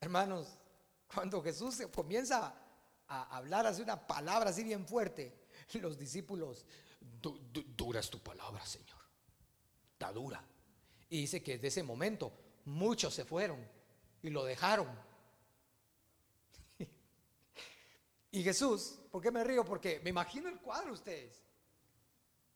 Hermanos, 0.00 0.46
cuando 1.12 1.42
Jesús 1.42 1.82
comienza 1.92 2.54
a 3.08 3.36
hablar 3.36 3.66
así 3.66 3.82
una 3.82 4.06
palabra 4.06 4.50
así 4.50 4.62
bien 4.62 4.86
fuerte, 4.86 5.48
los 5.72 5.98
discípulos, 5.98 6.64
dura 7.00 7.98
es 7.98 8.08
tu 8.08 8.20
palabra, 8.20 8.64
Señor. 8.64 9.00
Está 9.94 10.12
dura. 10.12 10.40
Y 11.10 11.22
dice 11.22 11.42
que 11.42 11.54
desde 11.54 11.66
ese 11.66 11.82
momento 11.82 12.32
muchos 12.66 13.12
se 13.12 13.24
fueron 13.24 13.58
y 14.22 14.30
lo 14.30 14.44
dejaron 14.44 14.86
Y 18.34 18.42
Jesús, 18.42 18.98
¿por 19.12 19.22
qué 19.22 19.30
me 19.30 19.44
río? 19.44 19.64
Porque 19.64 20.00
me 20.02 20.10
imagino 20.10 20.48
el 20.48 20.58
cuadro 20.58 20.92
ustedes. 20.92 21.40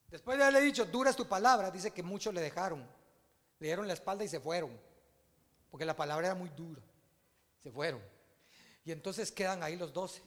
Después 0.08 0.36
de 0.36 0.42
haberle 0.42 0.60
dicho, 0.60 0.84
dura 0.84 1.10
es 1.10 1.14
tu 1.14 1.28
palabra, 1.28 1.70
dice 1.70 1.92
que 1.92 2.02
muchos 2.02 2.34
le 2.34 2.40
dejaron. 2.40 2.80
Le 3.60 3.66
dieron 3.68 3.86
la 3.86 3.92
espalda 3.92 4.24
y 4.24 4.28
se 4.28 4.40
fueron, 4.40 4.76
porque 5.70 5.86
la 5.86 5.94
palabra 5.94 6.26
era 6.26 6.34
muy 6.34 6.48
dura. 6.48 6.82
Se 7.62 7.70
fueron. 7.70 8.02
Y 8.84 8.90
entonces 8.90 9.30
quedan 9.30 9.62
ahí 9.62 9.76
los 9.76 9.92
doce, 9.92 10.20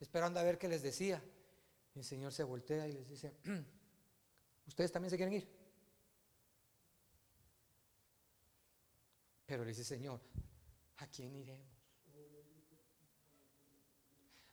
esperando 0.00 0.40
a 0.40 0.42
ver 0.42 0.58
qué 0.58 0.66
les 0.66 0.82
decía. 0.82 1.22
Y 1.94 2.00
el 2.00 2.04
Señor 2.04 2.32
se 2.32 2.42
voltea 2.42 2.88
y 2.88 2.92
les 2.92 3.08
dice, 3.08 3.36
¿ustedes 4.66 4.90
también 4.90 5.10
se 5.10 5.16
quieren 5.16 5.34
ir? 5.34 5.48
Pero 9.46 9.62
le 9.62 9.68
dice, 9.68 9.84
Señor, 9.84 10.20
¿a 10.96 11.06
quién 11.06 11.36
iremos? 11.36 11.71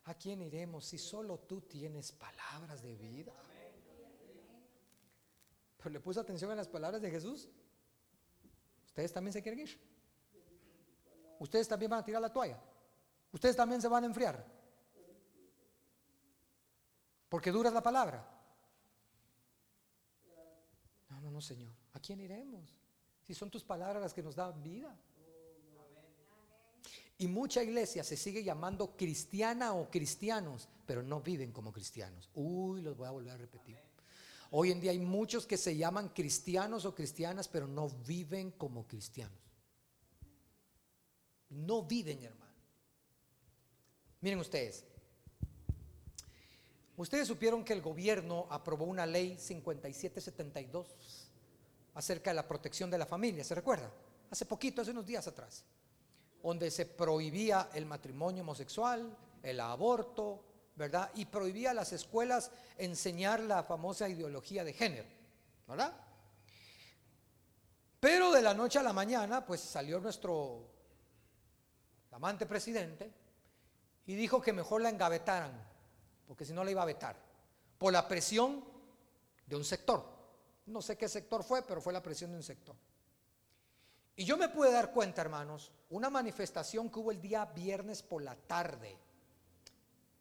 ¿A 0.10 0.16
quién 0.16 0.42
iremos 0.42 0.86
si 0.86 0.98
solo 0.98 1.38
tú 1.38 1.62
tienes 1.62 2.12
palabras 2.14 2.82
de 2.82 2.96
vida? 2.96 3.32
Pero 5.78 5.92
le 5.92 6.00
puso 6.00 6.20
atención 6.20 6.50
a 6.50 6.56
las 6.56 6.68
palabras 6.68 7.00
de 7.00 7.12
Jesús. 7.12 7.48
Ustedes 8.88 9.14
también 9.14 9.34
se 9.34 9.44
quieren 9.44 9.60
ir. 9.60 9.80
Ustedes 11.38 11.68
también 11.68 11.92
van 11.92 12.00
a 12.00 12.04
tirar 12.04 12.24
la 12.24 12.34
toalla. 12.34 12.60
Ustedes 13.32 13.56
también 13.56 13.84
se 13.84 13.88
van 13.88 14.04
a 14.04 14.08
enfriar. 14.08 14.44
Porque 17.30 17.52
dura 17.52 17.70
la 17.70 17.84
palabra. 17.84 18.28
No, 21.12 21.22
no, 21.22 21.30
no, 21.30 21.40
Señor. 21.40 21.72
¿A 21.94 22.00
quién 22.00 22.20
iremos? 22.20 22.76
Si 23.22 23.36
son 23.36 23.52
tus 23.52 23.64
palabras 23.64 24.02
las 24.02 24.14
que 24.16 24.24
nos 24.24 24.36
dan 24.36 24.64
vida. 24.64 25.00
Y 27.20 27.28
mucha 27.28 27.62
iglesia 27.62 28.04
se 28.04 28.16
sigue 28.16 28.44
llamando 28.44 28.96
cristiana 28.96 29.74
o 29.74 29.90
cristianos, 29.92 30.70
pero 30.86 31.04
no 31.04 31.20
viven 31.20 31.52
como 31.52 31.72
cristianos. 31.72 32.30
Uy, 32.34 32.82
los 32.82 32.96
voy 32.96 33.08
a 33.08 33.12
volver 33.12 33.34
a 33.34 33.38
repetir. 33.38 33.78
Hoy 34.52 34.72
en 34.72 34.80
día 34.80 34.92
hay 34.92 35.00
muchos 35.00 35.46
que 35.46 35.58
se 35.58 35.76
llaman 35.76 36.10
cristianos 36.10 36.86
o 36.86 36.96
cristianas, 36.96 37.50
pero 37.50 37.68
no 37.68 37.90
viven 37.90 38.52
como 38.52 38.88
cristianos. 38.88 39.38
No 41.50 41.84
viven, 41.84 42.24
hermano. 42.24 42.54
Miren 44.22 44.40
ustedes. 44.40 44.86
Ustedes 46.96 47.28
supieron 47.28 47.66
que 47.66 47.74
el 47.74 47.82
gobierno 47.82 48.48
aprobó 48.50 48.86
una 48.86 49.06
ley 49.06 49.38
5772 49.38 50.88
acerca 51.96 52.30
de 52.30 52.36
la 52.36 52.48
protección 52.48 52.90
de 52.90 52.98
la 52.98 53.06
familia, 53.06 53.44
¿se 53.44 53.56
recuerda? 53.56 53.92
Hace 54.30 54.46
poquito, 54.46 54.82
hace 54.82 54.92
unos 54.92 55.06
días 55.06 55.28
atrás, 55.28 55.66
donde 56.44 56.72
se 56.72 56.86
prohibía 56.86 57.70
el 57.74 57.86
matrimonio 57.86 58.44
homosexual, 58.44 59.16
el 59.44 59.60
aborto, 59.60 60.44
¿verdad? 60.76 61.12
Y 61.16 61.26
prohibía 61.26 61.72
a 61.72 61.74
las 61.74 61.92
escuelas 61.92 62.52
enseñar 62.78 63.42
la 63.42 63.64
famosa 63.64 64.08
ideología 64.08 64.64
de 64.64 64.74
género, 64.74 65.08
¿verdad? 65.68 65.94
Pero 68.00 68.32
de 68.32 68.42
la 68.42 68.54
noche 68.54 68.80
a 68.80 68.84
la 68.84 68.94
mañana, 68.94 69.46
pues 69.46 69.60
salió 69.60 70.00
nuestro 70.00 70.70
amante 72.12 72.46
presidente 72.46 73.12
y 74.06 74.16
dijo 74.16 74.42
que 74.42 74.54
mejor 74.54 74.82
la 74.82 74.90
engavetaran, 74.90 75.52
porque 76.26 76.46
si 76.46 76.54
no 76.54 76.64
la 76.64 76.72
iba 76.72 76.82
a 76.82 76.86
vetar, 76.86 77.18
por 77.78 77.92
la 77.92 78.08
presión 78.08 78.64
de 79.46 79.56
un 79.56 79.66
sector. 79.66 80.06
No 80.68 80.82
sé 80.82 80.98
qué 80.98 81.10
sector 81.10 81.44
fue, 81.44 81.64
pero 81.64 81.82
fue 81.82 81.92
la 81.92 82.02
presión 82.02 82.32
de 82.32 82.38
un 82.38 82.44
sector. 82.44 82.76
Y 84.20 84.26
yo 84.26 84.36
me 84.36 84.50
pude 84.50 84.70
dar 84.70 84.92
cuenta, 84.92 85.22
hermanos, 85.22 85.72
una 85.92 86.10
manifestación 86.10 86.90
que 86.90 87.00
hubo 87.00 87.10
el 87.10 87.22
día 87.22 87.46
viernes 87.46 88.04
por 88.04 88.22
la 88.22 88.36
tarde 88.36 88.98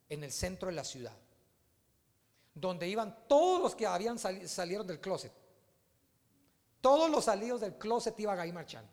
en 0.08 0.22
el 0.22 0.30
centro 0.30 0.68
de 0.68 0.76
la 0.76 0.84
ciudad, 0.84 1.16
donde 2.54 2.86
iban 2.86 3.24
todos 3.26 3.60
los 3.60 3.74
que 3.74 3.88
habían 3.88 4.16
salieron 4.16 4.86
del 4.86 5.00
closet. 5.00 5.32
Todos 6.80 7.10
los 7.10 7.24
salidos 7.24 7.60
del 7.60 7.74
closet 7.74 8.16
iban 8.20 8.38
ahí 8.38 8.52
marchando. 8.52 8.88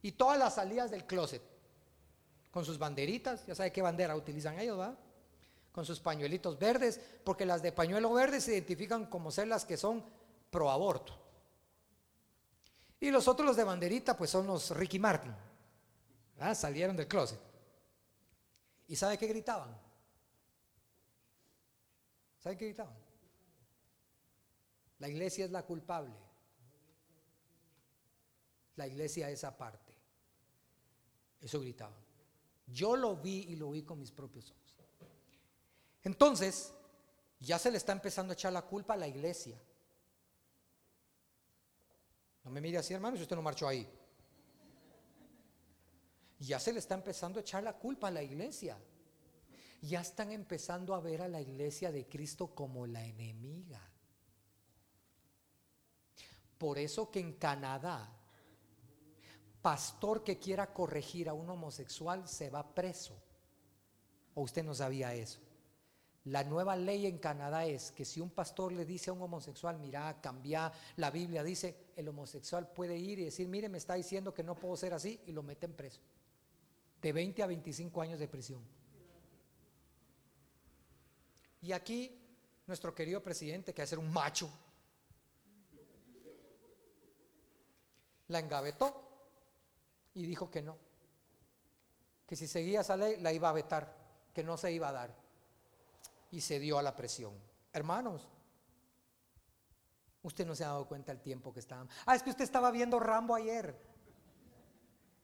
Y 0.00 0.12
todas 0.12 0.38
las 0.38 0.54
salidas 0.54 0.92
del 0.92 1.04
closet, 1.04 1.42
con 2.52 2.64
sus 2.64 2.78
banderitas, 2.78 3.44
ya 3.46 3.56
sabe 3.56 3.72
qué 3.72 3.82
bandera 3.82 4.14
utilizan 4.14 4.60
ellos, 4.60 4.78
¿va? 4.78 4.96
Con 5.72 5.84
sus 5.84 5.98
pañuelitos 5.98 6.56
verdes, 6.56 7.00
porque 7.24 7.44
las 7.44 7.62
de 7.62 7.72
pañuelo 7.72 8.12
verde 8.12 8.40
se 8.40 8.52
identifican 8.52 9.06
como 9.06 9.32
ser 9.32 9.48
las 9.48 9.64
que 9.64 9.76
son 9.76 10.04
pro 10.52 10.70
aborto. 10.70 11.21
Y 13.02 13.10
los 13.10 13.26
otros, 13.26 13.44
los 13.44 13.56
de 13.56 13.64
banderita, 13.64 14.16
pues 14.16 14.30
son 14.30 14.46
los 14.46 14.70
Ricky 14.70 15.00
Martin. 15.00 15.34
Salieron 16.54 16.96
del 16.96 17.08
closet. 17.08 17.40
¿Y 18.86 18.94
sabe 18.94 19.18
qué 19.18 19.26
gritaban? 19.26 19.76
¿Sabe 22.38 22.56
qué 22.56 22.66
gritaban? 22.66 22.94
La 25.00 25.08
iglesia 25.08 25.44
es 25.44 25.50
la 25.50 25.64
culpable. 25.64 26.14
La 28.76 28.86
iglesia 28.86 29.28
es 29.30 29.42
aparte. 29.42 29.92
Eso 31.40 31.58
gritaban. 31.58 31.98
Yo 32.68 32.94
lo 32.94 33.16
vi 33.16 33.46
y 33.48 33.56
lo 33.56 33.72
vi 33.72 33.82
con 33.82 33.98
mis 33.98 34.12
propios 34.12 34.48
ojos. 34.52 34.76
Entonces, 36.04 36.72
ya 37.40 37.58
se 37.58 37.72
le 37.72 37.78
está 37.78 37.90
empezando 37.90 38.30
a 38.30 38.34
echar 38.34 38.52
la 38.52 38.62
culpa 38.62 38.94
a 38.94 38.98
la 38.98 39.08
iglesia. 39.08 39.60
No 42.44 42.50
me 42.50 42.60
mire 42.60 42.78
así, 42.78 42.92
hermano, 42.94 43.16
si 43.16 43.22
usted 43.22 43.36
no 43.36 43.42
marchó 43.42 43.68
ahí. 43.68 43.88
Ya 46.40 46.58
se 46.58 46.72
le 46.72 46.80
está 46.80 46.94
empezando 46.94 47.38
a 47.38 47.42
echar 47.42 47.62
la 47.62 47.78
culpa 47.78 48.08
a 48.08 48.10
la 48.10 48.22
iglesia. 48.22 48.76
Ya 49.82 50.00
están 50.00 50.32
empezando 50.32 50.94
a 50.94 51.00
ver 51.00 51.22
a 51.22 51.28
la 51.28 51.40
iglesia 51.40 51.92
de 51.92 52.08
Cristo 52.08 52.54
como 52.54 52.86
la 52.86 53.04
enemiga. 53.04 53.80
Por 56.58 56.78
eso 56.78 57.10
que 57.10 57.20
en 57.20 57.34
Canadá, 57.34 58.08
pastor 59.60 60.22
que 60.22 60.38
quiera 60.38 60.72
corregir 60.72 61.28
a 61.28 61.34
un 61.34 61.48
homosexual 61.50 62.28
se 62.28 62.50
va 62.50 62.74
preso. 62.74 63.20
¿O 64.34 64.42
usted 64.42 64.64
no 64.64 64.74
sabía 64.74 65.14
eso? 65.14 65.40
La 66.26 66.44
nueva 66.44 66.76
ley 66.76 67.06
en 67.06 67.18
Canadá 67.18 67.66
es 67.66 67.90
que 67.90 68.04
si 68.04 68.20
un 68.20 68.30
pastor 68.30 68.72
le 68.72 68.84
dice 68.84 69.10
a 69.10 69.12
un 69.12 69.22
homosexual, 69.22 69.78
mira, 69.80 70.20
cambia, 70.20 70.72
la 70.96 71.10
Biblia 71.10 71.42
dice, 71.42 71.88
el 71.96 72.08
homosexual 72.08 72.72
puede 72.72 72.96
ir 72.96 73.18
y 73.18 73.24
decir, 73.24 73.48
mire, 73.48 73.68
me 73.68 73.78
está 73.78 73.94
diciendo 73.94 74.32
que 74.32 74.44
no 74.44 74.54
puedo 74.54 74.76
ser 74.76 74.94
así 74.94 75.20
y 75.26 75.32
lo 75.32 75.42
meten 75.42 75.72
preso. 75.72 76.00
De 77.00 77.12
20 77.12 77.42
a 77.42 77.46
25 77.46 78.02
años 78.02 78.20
de 78.20 78.28
prisión. 78.28 78.62
Y 81.60 81.72
aquí 81.72 82.20
nuestro 82.68 82.94
querido 82.94 83.20
presidente, 83.20 83.74
que 83.74 83.82
hace 83.82 83.96
un 83.96 84.12
macho, 84.12 84.48
la 88.28 88.38
engavetó 88.38 89.26
y 90.14 90.24
dijo 90.24 90.48
que 90.48 90.62
no. 90.62 90.78
Que 92.28 92.36
si 92.36 92.46
seguía 92.46 92.82
esa 92.82 92.96
ley 92.96 93.16
la 93.20 93.32
iba 93.32 93.48
a 93.48 93.52
vetar, 93.52 93.96
que 94.32 94.44
no 94.44 94.56
se 94.56 94.70
iba 94.70 94.88
a 94.88 94.92
dar 94.92 95.21
y 96.32 96.40
se 96.40 96.58
dio 96.58 96.78
a 96.78 96.82
la 96.82 96.96
presión. 96.96 97.32
Hermanos, 97.72 98.26
usted 100.22 100.44
no 100.44 100.56
se 100.56 100.64
ha 100.64 100.68
dado 100.68 100.88
cuenta 100.88 101.12
el 101.12 101.20
tiempo 101.20 101.52
que 101.52 101.60
estaban. 101.60 101.88
Ah, 102.06 102.16
es 102.16 102.22
que 102.22 102.30
usted 102.30 102.42
estaba 102.42 102.70
viendo 102.70 102.98
Rambo 102.98 103.36
ayer. 103.36 103.78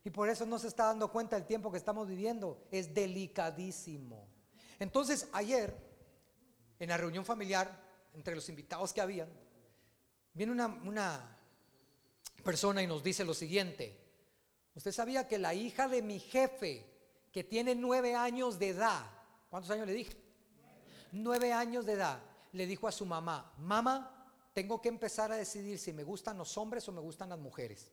Y 0.05 0.11
por 0.11 0.29
eso 0.29 0.47
no 0.47 0.59
se 0.59 0.69
está 0.69 0.85
dando 0.85 1.11
cuenta 1.11 1.37
el 1.37 1.47
tiempo 1.47 1.73
que 1.73 1.79
estamos 1.79 2.07
viviendo. 2.07 2.69
Es 2.71 2.95
delicadísimo. 2.95 4.29
Entonces, 4.79 5.29
ayer, 5.33 5.75
en 6.79 6.91
la 6.91 6.97
reunión 6.97 7.25
familiar, 7.25 7.83
entre 8.15 8.35
los 8.35 8.49
invitados 8.49 8.93
que 8.93 9.01
habían, 9.01 9.29
viene 10.35 10.53
una 10.53 11.37
persona 12.45 12.83
y 12.83 12.87
nos 12.87 13.03
dice 13.03 13.25
lo 13.25 13.35
siguiente. 13.35 13.99
Usted 14.75 14.93
sabía 14.93 15.27
que 15.27 15.39
la 15.39 15.55
hija 15.55 15.89
de 15.89 16.03
mi 16.03 16.21
jefe, 16.21 16.87
que 17.33 17.45
tiene 17.45 17.75
nueve 17.75 18.15
años 18.15 18.59
de 18.59 18.69
edad, 18.69 19.11
¿cuántos 19.51 19.71
años 19.71 19.87
le 19.87 19.95
dije? 19.95 20.28
Nueve 21.13 21.53
años 21.53 21.87
de 21.87 21.93
edad, 21.93 22.23
le 22.53 22.67
dijo 22.67 22.89
a 22.89 22.93
su 22.93 23.07
mamá, 23.07 23.55
mamá, 23.59 24.19
tengo 24.53 24.81
que 24.81 24.89
empezar 24.89 25.31
a 25.31 25.37
decidir 25.37 25.79
si 25.79 25.93
me 25.93 26.03
gustan 26.03 26.39
los 26.39 26.57
hombres 26.59 26.89
o 26.89 26.93
me 26.93 27.01
gustan 27.01 27.29
las 27.29 27.39
mujeres. 27.39 27.93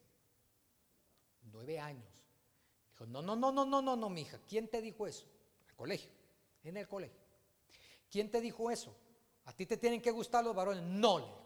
Nueve 1.43 1.79
años. 1.79 2.25
Dijo, 2.91 3.05
no, 3.05 3.21
no, 3.21 3.35
no, 3.35 3.51
no, 3.51 3.65
no, 3.65 3.81
no, 3.81 3.95
no, 3.95 4.09
mija. 4.09 4.39
¿Quién 4.47 4.67
te 4.67 4.81
dijo 4.81 5.05
eso? 5.05 5.25
El 5.67 5.75
colegio. 5.75 6.11
En 6.63 6.77
el 6.77 6.87
colegio. 6.87 7.19
¿Quién 8.09 8.31
te 8.31 8.41
dijo 8.41 8.71
eso? 8.71 8.95
¿A 9.45 9.53
ti 9.53 9.65
te 9.65 9.77
tienen 9.77 10.01
que 10.01 10.11
gustar 10.11 10.43
los 10.43 10.55
varones? 10.55 10.83
No, 10.83 11.45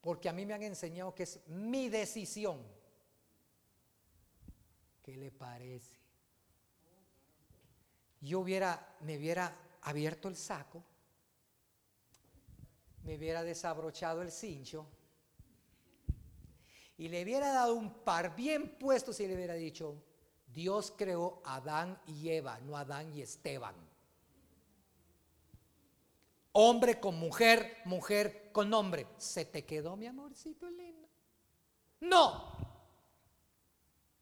porque 0.00 0.28
a 0.28 0.32
mí 0.32 0.46
me 0.46 0.54
han 0.54 0.62
enseñado 0.62 1.14
que 1.14 1.24
es 1.24 1.46
mi 1.46 1.88
decisión. 1.88 2.60
¿Qué 5.02 5.16
le 5.16 5.30
parece? 5.30 5.96
Yo 8.20 8.40
hubiera, 8.40 8.96
me 9.00 9.16
hubiera 9.16 9.56
abierto 9.82 10.28
el 10.28 10.36
saco, 10.36 10.82
me 13.02 13.16
hubiera 13.16 13.42
desabrochado 13.42 14.22
el 14.22 14.30
cincho 14.30 14.86
y 16.98 17.08
le 17.08 17.22
hubiera 17.22 17.52
dado 17.52 17.74
un 17.74 17.92
par 18.02 18.34
bien 18.34 18.76
puesto 18.76 19.12
si 19.12 19.26
le 19.26 19.34
hubiera 19.34 19.54
dicho, 19.54 20.02
Dios 20.48 20.92
creó 20.96 21.40
a 21.44 21.56
Adán 21.56 22.00
y 22.06 22.30
Eva, 22.30 22.58
no 22.60 22.76
Adán 22.76 23.14
y 23.14 23.22
Esteban. 23.22 23.76
Hombre 26.52 26.98
con 26.98 27.14
mujer, 27.16 27.76
mujer 27.84 28.50
con 28.50 28.74
hombre. 28.74 29.06
¿Se 29.16 29.44
te 29.44 29.64
quedó 29.64 29.96
mi 29.96 30.06
amorcito 30.06 30.68
lindo? 30.68 31.08
No. 32.00 32.52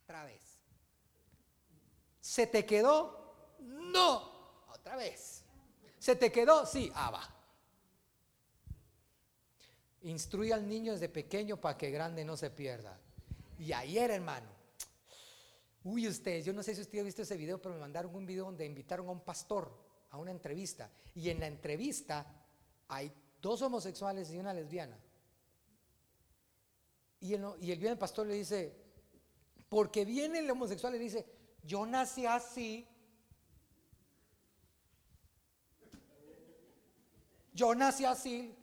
Otra 0.03 0.25
vez. 0.25 0.61
¿Se 2.21 2.47
te 2.47 2.67
quedó? 2.67 3.57
No. 3.59 4.65
Otra 4.69 4.97
vez. 4.97 5.46
¿Se 6.07 6.15
te 6.15 6.31
quedó? 6.31 6.65
Sí. 6.65 6.89
Ah, 6.95 7.11
va. 7.11 7.29
Instruye 10.03 10.53
al 10.53 10.69
niño 10.69 10.93
desde 10.93 11.09
pequeño 11.09 11.61
para 11.61 11.77
que 11.77 11.91
grande 11.91 12.25
no 12.25 12.37
se 12.37 12.49
pierda. 12.51 12.97
Y 13.59 13.73
ayer, 13.73 14.13
hermano, 14.13 14.47
uy, 15.83 16.07
ustedes, 16.07 16.45
yo 16.45 16.53
no 16.53 16.63
sé 16.63 16.77
si 16.77 16.83
usted 16.83 17.01
ha 17.01 17.03
visto 17.03 17.23
ese 17.23 17.37
video, 17.37 17.61
pero 17.61 17.75
me 17.75 17.81
mandaron 17.81 18.15
un 18.15 18.25
video 18.25 18.45
donde 18.45 18.65
invitaron 18.65 19.09
a 19.09 19.11
un 19.11 19.19
pastor 19.23 19.77
a 20.11 20.19
una 20.19 20.31
entrevista. 20.31 20.93
Y 21.17 21.29
en 21.29 21.41
la 21.41 21.49
entrevista 21.49 22.25
hay 22.87 23.13
dos 23.43 23.63
homosexuales 23.63 24.31
y 24.31 24.39
una 24.39 24.55
lesbiana. 24.55 24.97
Y 27.19 27.35
el, 27.35 27.81
bien 27.81 27.99
pastor 27.99 28.29
le 28.29 28.35
dice, 28.35 28.77
porque 29.69 30.05
viene 30.05 30.39
el 30.39 30.49
homosexual 30.49 30.95
y 30.95 31.01
dice, 31.01 31.27
yo 31.65 31.85
nací 31.85 32.27
así. 32.27 32.87
Yo 37.57 37.75
nací 37.75 38.05
así. 38.05 38.55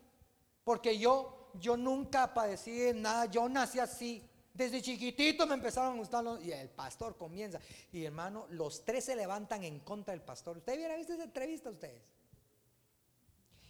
Porque 0.64 0.98
yo, 0.98 1.52
yo 1.60 1.76
nunca 1.76 2.34
padecí 2.34 2.94
nada, 2.94 3.26
yo 3.26 3.50
nací 3.50 3.80
así. 3.80 4.30
Desde 4.54 4.82
chiquitito 4.82 5.48
me 5.48 5.56
empezaron 5.56 5.96
a 5.96 5.98
gustar 5.98 6.24
los, 6.24 6.42
y 6.46 6.52
el 6.52 6.70
pastor 6.70 7.18
comienza. 7.18 7.60
Y 7.92 8.06
hermano, 8.06 8.46
los 8.52 8.86
tres 8.86 9.06
se 9.06 9.16
levantan 9.16 9.64
en 9.64 9.80
contra 9.80 10.14
del 10.14 10.22
pastor. 10.22 10.58
¿Usted 10.58 10.76
hubiera 10.76 10.96
visto 10.96 11.14
esa 11.14 11.24
entrevista 11.24 11.72
ustedes? 11.72 12.04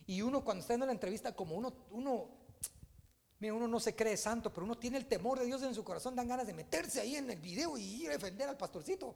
Y 0.05 0.21
uno 0.21 0.43
cuando 0.43 0.61
está 0.61 0.73
en 0.73 0.81
la 0.81 0.91
entrevista, 0.91 1.33
como 1.33 1.55
uno, 1.55 1.73
uno, 1.91 2.27
mira, 3.39 3.53
uno 3.53 3.67
no 3.67 3.79
se 3.79 3.95
cree 3.95 4.17
santo, 4.17 4.51
pero 4.53 4.65
uno 4.65 4.77
tiene 4.77 4.97
el 4.97 5.05
temor 5.05 5.39
de 5.39 5.45
Dios 5.45 5.63
en 5.63 5.73
su 5.73 5.85
corazón, 5.85 6.15
dan 6.15 6.27
ganas 6.27 6.45
de 6.45 6.53
meterse 6.53 6.99
ahí 6.99 7.15
en 7.15 7.31
el 7.31 7.39
video 7.39 7.77
y 7.77 8.03
ir 8.03 8.09
a 8.09 8.13
defender 8.13 8.49
al 8.49 8.57
pastorcito. 8.57 9.15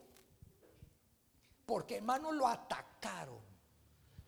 Porque 1.66 1.96
hermano 1.96 2.32
lo 2.32 2.48
atacaron, 2.48 3.38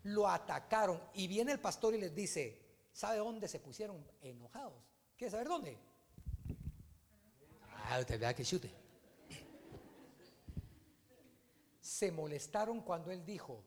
lo 0.04 0.28
atacaron. 0.28 1.00
Y 1.14 1.26
viene 1.28 1.52
el 1.52 1.60
pastor 1.60 1.94
y 1.94 1.98
les 1.98 2.14
dice, 2.14 2.70
¿Sabe 2.92 3.18
dónde 3.18 3.48
se 3.48 3.60
pusieron 3.60 4.04
enojados? 4.20 4.82
¿Quiere 5.16 5.30
saber 5.30 5.48
dónde? 5.48 5.78
Ah, 7.88 7.98
usted 8.00 8.20
vea 8.20 8.34
que 8.34 8.44
chute. 8.44 8.70
Se 11.80 12.10
molestaron 12.12 12.80
cuando 12.82 13.10
él 13.10 13.24
dijo, 13.24 13.64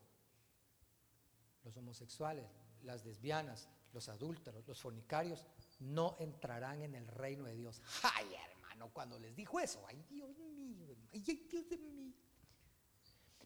los 1.64 1.76
homosexuales, 1.78 2.46
las 2.84 3.06
lesbianas, 3.06 3.70
los 3.92 4.10
adúlteros, 4.10 4.68
los 4.68 4.80
fornicarios, 4.82 5.46
no 5.80 6.16
entrarán 6.20 6.82
en 6.82 6.96
el 6.96 7.08
reino 7.08 7.46
de 7.46 7.56
Dios. 7.56 7.82
Ay, 8.04 8.26
hermano, 8.50 8.92
cuando 8.92 9.20
les 9.20 9.36
dijo 9.36 9.60
eso, 9.60 9.84
ay, 9.88 10.04
Dios 10.10 10.30
mío, 10.38 10.96
ay, 11.12 11.24
Dios 11.24 11.70
mío. 11.70 12.14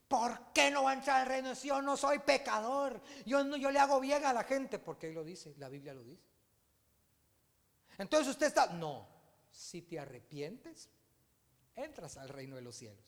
¿Por 0.07 0.53
qué 0.53 0.71
no 0.71 0.83
va 0.83 0.91
a 0.91 0.93
entrar 0.93 1.21
al 1.21 1.27
reino? 1.27 1.53
Si 1.53 1.67
yo 1.67 1.81
no 1.81 1.97
soy 1.97 2.19
pecador. 2.19 3.01
Yo, 3.25 3.43
no, 3.43 3.57
le 3.57 3.79
hago 3.79 3.99
bien 3.99 4.23
a 4.23 4.31
la 4.31 4.43
gente. 4.43 4.79
Porque 4.79 5.07
él 5.07 5.15
lo 5.15 5.23
dice, 5.23 5.53
la 5.57 5.67
Biblia 5.67 5.93
lo 5.93 6.03
dice. 6.03 6.23
Entonces 7.97 8.29
usted 8.29 8.47
está, 8.47 8.67
no, 8.67 9.07
si 9.51 9.81
te 9.81 9.99
arrepientes, 9.99 10.89
entras 11.75 12.17
al 12.17 12.29
reino 12.29 12.55
de 12.55 12.61
los 12.61 12.75
cielos. 12.75 13.03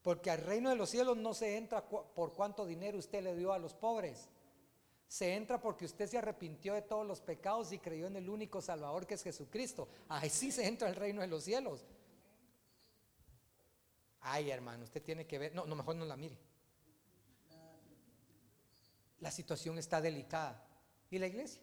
Porque 0.00 0.30
al 0.30 0.40
reino 0.40 0.70
de 0.70 0.76
los 0.76 0.88
cielos 0.88 1.16
no 1.16 1.34
se 1.34 1.56
entra 1.56 1.84
por 1.84 2.32
cuánto 2.32 2.64
dinero 2.64 2.98
usted 2.98 3.22
le 3.22 3.34
dio 3.34 3.52
a 3.52 3.58
los 3.58 3.74
pobres. 3.74 4.28
Se 5.08 5.34
entra 5.34 5.60
porque 5.60 5.84
usted 5.84 6.08
se 6.08 6.18
arrepintió 6.18 6.74
de 6.74 6.82
todos 6.82 7.06
los 7.06 7.20
pecados 7.20 7.72
y 7.72 7.78
creyó 7.78 8.06
en 8.06 8.16
el 8.16 8.28
único 8.28 8.62
Salvador 8.62 9.06
que 9.06 9.14
es 9.14 9.22
Jesucristo. 9.22 9.88
Ahí 10.08 10.30
sí 10.30 10.50
se 10.50 10.66
entra 10.66 10.88
al 10.88 10.96
reino 10.96 11.20
de 11.20 11.26
los 11.26 11.44
cielos. 11.44 11.84
Ay, 14.28 14.50
hermano, 14.50 14.82
usted 14.82 15.02
tiene 15.02 15.24
que 15.24 15.38
ver. 15.38 15.54
No, 15.54 15.66
no, 15.66 15.76
mejor 15.76 15.94
no 15.94 16.04
la 16.04 16.16
mire. 16.16 16.36
La 19.20 19.30
situación 19.30 19.78
está 19.78 20.00
delicada. 20.00 20.66
¿Y 21.10 21.18
la 21.18 21.28
iglesia? 21.28 21.62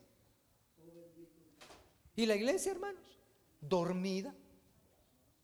¿Y 2.15 2.26
la 2.26 2.36
iglesia, 2.36 2.71
hermanos? 2.71 3.04
Dormida. 3.60 4.34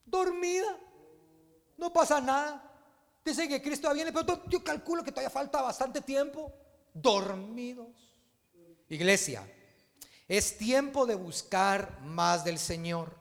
Dormida. 0.05 0.79
No 1.77 1.91
pasa 1.91 2.21
nada. 2.21 2.65
Dice 3.25 3.49
que 3.49 3.62
Cristo 3.62 3.93
viene, 3.93 4.13
pero 4.13 4.45
yo 4.47 4.63
calculo 4.63 5.03
que 5.03 5.12
todavía 5.12 5.29
falta 5.29 5.62
bastante 5.62 5.99
tiempo. 5.99 6.53
Dormidos. 6.93 8.15
Iglesia, 8.88 9.45
es 10.25 10.58
tiempo 10.58 11.05
de 11.05 11.15
buscar 11.15 11.99
más 12.01 12.45
del 12.45 12.58
Señor 12.58 13.18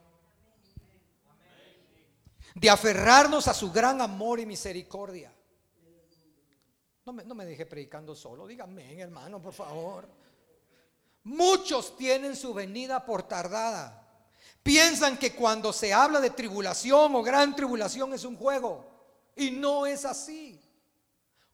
de 2.59 2.71
aferrarnos 2.71 3.47
a 3.47 3.55
su 3.55 3.71
gran 3.71 4.01
amor 4.01 4.41
y 4.41 4.47
misericordia. 4.47 5.33
No 7.05 7.13
me, 7.13 7.25
no 7.25 7.35
deje 7.37 7.65
predicando 7.67 8.15
solo, 8.15 8.47
díganme, 8.47 8.99
hermano, 8.99 9.41
por 9.41 9.55
favor. 9.55 10.09
Muchos 11.25 11.97
tienen 11.97 12.37
su 12.37 12.53
venida 12.53 13.05
por 13.05 13.23
tardada. 13.23 14.05
Piensan 14.63 15.17
que 15.17 15.35
cuando 15.35 15.73
se 15.73 15.93
habla 15.93 16.21
de 16.21 16.31
tribulación 16.31 17.15
o 17.15 17.23
gran 17.23 17.55
tribulación 17.55 18.13
es 18.13 18.25
un 18.25 18.37
juego. 18.37 18.85
Y 19.37 19.53
no 19.53 19.87
es 19.87 20.05
así. 20.05 20.61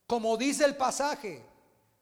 Como 0.06 0.36
dice 0.36 0.64
el 0.64 0.76
pasaje, 0.76 1.44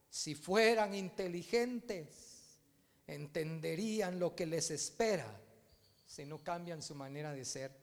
si 0.09 0.35
fueran 0.35 0.95
inteligentes, 0.95 2.59
entenderían 3.07 4.19
lo 4.19 4.35
que 4.35 4.47
les 4.47 4.71
espera 4.71 5.27
si 6.07 6.25
no 6.25 6.39
cambian 6.39 6.83
su 6.83 6.95
manera 6.95 7.33
de 7.33 7.45
ser 7.45 7.82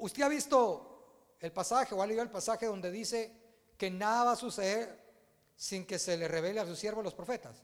usted 0.00 0.22
ha 0.22 0.28
visto 0.28 1.36
el 1.40 1.52
pasaje 1.52 1.94
o 1.94 2.02
ha 2.02 2.06
leído 2.06 2.22
el 2.22 2.30
pasaje 2.30 2.66
donde 2.66 2.90
dice 2.90 3.32
que 3.76 3.90
nada 3.90 4.24
va 4.24 4.32
a 4.32 4.36
suceder 4.36 5.00
sin 5.56 5.86
que 5.86 5.98
se 5.98 6.16
le 6.16 6.28
revele 6.28 6.60
a 6.60 6.66
sus 6.66 6.78
siervos 6.78 7.04
los 7.04 7.14
profetas. 7.14 7.62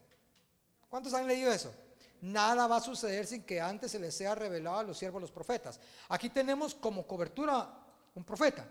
¿Cuántos 0.89 1.13
han 1.13 1.27
leído 1.27 1.51
eso? 1.51 1.73
Nada 2.21 2.65
va 2.67 2.77
a 2.77 2.81
suceder 2.81 3.27
sin 3.27 3.43
que 3.43 3.61
antes 3.61 3.91
se 3.91 3.99
les 3.99 4.15
sea 4.15 4.33
revelado 4.33 4.79
a 4.79 4.83
los 4.83 4.97
siervos 4.97 5.21
los 5.21 5.31
profetas. 5.31 5.79
Aquí 6.09 6.29
tenemos 6.29 6.73
como 6.73 7.05
cobertura 7.05 7.69
un 8.15 8.23
profeta. 8.23 8.67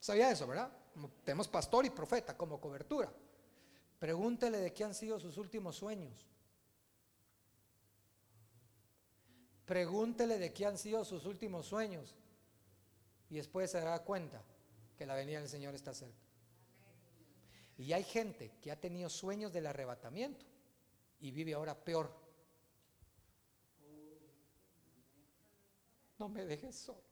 ¿Sabía 0.00 0.30
eso, 0.30 0.46
verdad? 0.46 0.70
Tenemos 1.24 1.46
pastor 1.46 1.86
y 1.86 1.90
profeta 1.90 2.36
como 2.36 2.60
cobertura. 2.60 3.12
Pregúntele 3.98 4.58
de 4.58 4.72
qué 4.72 4.84
han 4.84 4.94
sido 4.94 5.20
sus 5.20 5.38
últimos 5.38 5.76
sueños. 5.76 6.26
Pregúntele 9.64 10.38
de 10.38 10.52
qué 10.52 10.66
han 10.66 10.78
sido 10.78 11.04
sus 11.04 11.26
últimos 11.26 11.66
sueños 11.66 12.14
y 13.30 13.36
después 13.36 13.70
se 13.70 13.80
dará 13.80 14.00
cuenta 14.00 14.42
que 14.96 15.06
la 15.06 15.14
venida 15.14 15.40
del 15.40 15.48
Señor 15.48 15.74
está 15.74 15.92
cerca. 15.92 16.26
Y 17.78 17.92
hay 17.92 18.04
gente 18.04 18.52
que 18.62 18.70
ha 18.70 18.80
tenido 18.80 19.08
sueños 19.10 19.52
del 19.52 19.66
arrebatamiento 19.66 20.46
y 21.20 21.30
vive 21.30 21.54
ahora 21.54 21.74
peor. 21.74 22.10
No 26.18 26.28
me 26.28 26.44
dejes 26.46 26.74
solo. 26.74 27.02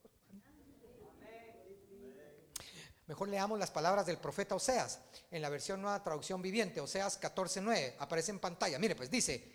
Mejor 3.07 3.29
leamos 3.29 3.59
las 3.59 3.71
palabras 3.71 4.07
del 4.07 4.17
profeta 4.17 4.55
Oseas 4.55 4.99
en 5.31 5.43
la 5.43 5.51
versión 5.51 5.83
nueva 5.83 6.03
traducción 6.03 6.41
viviente, 6.41 6.81
Oseas 6.81 7.21
14:9, 7.21 7.97
aparece 7.99 8.31
en 8.31 8.39
pantalla. 8.39 8.79
Mire, 8.79 8.97
pues 8.97 9.11
dice, 9.11 9.53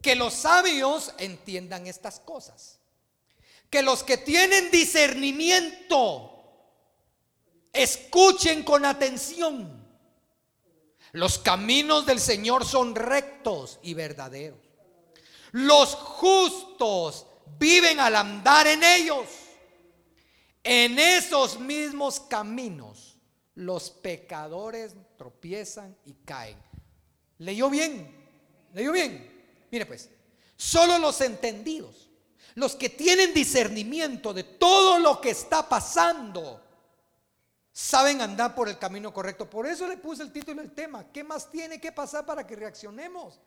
que 0.00 0.14
los 0.14 0.32
sabios 0.32 1.12
entiendan 1.18 1.86
estas 1.86 2.20
cosas 2.20 2.80
que 3.70 3.82
los 3.82 4.02
que 4.02 4.18
tienen 4.18 4.70
discernimiento 4.70 6.32
escuchen 7.72 8.62
con 8.62 8.84
atención. 8.84 9.84
Los 11.12 11.38
caminos 11.38 12.06
del 12.06 12.20
Señor 12.20 12.64
son 12.64 12.94
rectos 12.94 13.78
y 13.82 13.94
verdaderos. 13.94 14.60
Los 15.52 15.94
justos 15.94 17.26
viven 17.58 18.00
al 18.00 18.16
andar 18.16 18.66
en 18.66 18.82
ellos. 18.82 19.26
En 20.62 20.98
esos 20.98 21.58
mismos 21.60 22.20
caminos 22.20 23.16
los 23.54 23.90
pecadores 23.90 24.94
tropiezan 25.16 25.96
y 26.04 26.12
caen. 26.24 26.58
¿Leyó 27.38 27.70
bien? 27.70 28.14
¿Leyó 28.74 28.92
bien? 28.92 29.66
Mire 29.70 29.86
pues, 29.86 30.10
solo 30.56 30.98
los 30.98 31.20
entendidos 31.20 32.05
los 32.56 32.74
que 32.74 32.88
tienen 32.88 33.34
discernimiento 33.34 34.32
de 34.32 34.42
todo 34.42 34.98
lo 34.98 35.20
que 35.20 35.30
está 35.30 35.68
pasando, 35.68 36.62
saben 37.70 38.22
andar 38.22 38.54
por 38.54 38.70
el 38.70 38.78
camino 38.78 39.12
correcto. 39.12 39.48
Por 39.48 39.66
eso 39.66 39.86
le 39.86 39.98
puse 39.98 40.22
el 40.22 40.32
título 40.32 40.62
del 40.62 40.72
tema. 40.72 41.04
¿Qué 41.12 41.22
más 41.22 41.50
tiene 41.50 41.78
que 41.78 41.92
pasar 41.92 42.24
para 42.24 42.46
que 42.46 42.56
reaccionemos? 42.56 43.38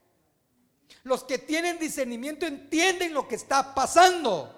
Los 1.03 1.24
que 1.24 1.39
tienen 1.39 1.80
discernimiento 1.80 2.45
entienden 2.45 3.12
lo 3.12 3.28
que 3.28 3.34
está 3.34 3.74
pasando. 3.74 4.55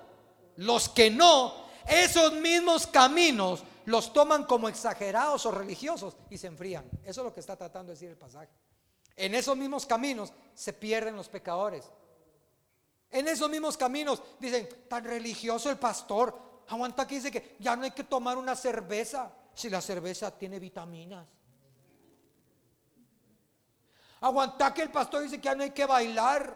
Los 0.57 0.89
que 0.89 1.09
no, 1.09 1.67
esos 1.87 2.33
mismos 2.33 2.87
caminos 2.87 3.63
los 3.85 4.11
toman 4.11 4.43
como 4.43 4.67
exagerados 4.67 5.45
o 5.45 5.51
religiosos 5.51 6.17
y 6.29 6.37
se 6.37 6.47
enfrían. 6.47 6.83
Eso 7.05 7.21
es 7.21 7.25
lo 7.25 7.33
que 7.33 7.39
está 7.39 7.55
tratando 7.55 7.91
de 7.91 7.93
decir 7.93 8.09
el 8.09 8.17
pasaje. 8.17 8.49
En 9.15 9.33
esos 9.33 9.55
mismos 9.55 9.85
caminos 9.85 10.33
se 10.53 10.73
pierden 10.73 11.15
los 11.15 11.29
pecadores 11.29 11.89
En 13.11 13.27
esos 13.27 13.49
mismos 13.49 13.75
caminos 13.75 14.23
dicen, 14.39 14.67
tan 14.87 15.03
religioso 15.03 15.69
el 15.69 15.77
pastor. 15.77 16.63
Aguanta 16.69 17.05
que 17.05 17.15
dice 17.15 17.29
que 17.29 17.57
ya 17.59 17.75
no 17.75 17.83
hay 17.83 17.91
que 17.91 18.05
tomar 18.05 18.37
una 18.37 18.55
cerveza 18.55 19.31
si 19.53 19.69
la 19.69 19.81
cerveza 19.81 20.31
tiene 20.31 20.59
vitaminas. 20.59 21.27
Aguanta 24.21 24.73
que 24.73 24.83
el 24.83 24.91
pastor 24.91 25.23
dice 25.23 25.37
que 25.37 25.45
ya 25.45 25.55
no 25.55 25.63
hay 25.63 25.71
que 25.71 25.85
bailar. 25.85 26.55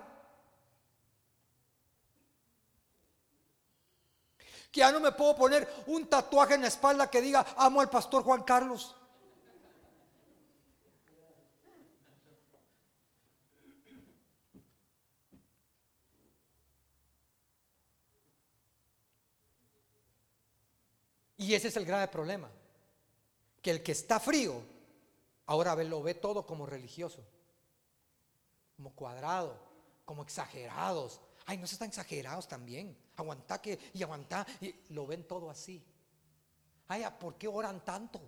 Que 4.71 4.79
ya 4.79 4.91
no 4.93 5.01
me 5.01 5.11
puedo 5.11 5.35
poner 5.35 5.83
un 5.87 6.07
tatuaje 6.07 6.53
en 6.53 6.61
la 6.61 6.67
espalda 6.67 7.09
que 7.09 7.21
diga 7.21 7.45
amo 7.57 7.81
al 7.81 7.89
pastor 7.89 8.23
Juan 8.23 8.43
Carlos. 8.43 8.95
Y 21.45 21.53
ese 21.53 21.67
es 21.67 21.77
el 21.77 21.85
grave 21.85 22.07
problema. 22.07 22.49
Que 23.61 23.69
el 23.69 23.83
que 23.83 23.91
está 23.91 24.19
frío, 24.19 24.63
ahora 25.45 25.75
lo 25.83 26.01
ve 26.01 26.15
todo 26.15 26.43
como 26.43 26.65
religioso, 26.65 27.23
como 28.75 28.95
cuadrado, 28.95 29.55
como 30.05 30.23
exagerados. 30.23 31.21
Ay, 31.45 31.57
no 31.57 31.67
se 31.67 31.75
están 31.75 31.89
exagerados 31.89 32.47
también. 32.47 32.97
Aguantá 33.15 33.61
que 33.61 33.77
y 33.93 34.01
aguantá 34.01 34.45
y 34.59 34.73
lo 34.89 35.05
ven 35.05 35.27
todo 35.27 35.51
así. 35.51 35.85
Ay, 36.87 37.05
¿por 37.19 37.35
qué 37.37 37.47
oran 37.47 37.85
tanto? 37.85 38.19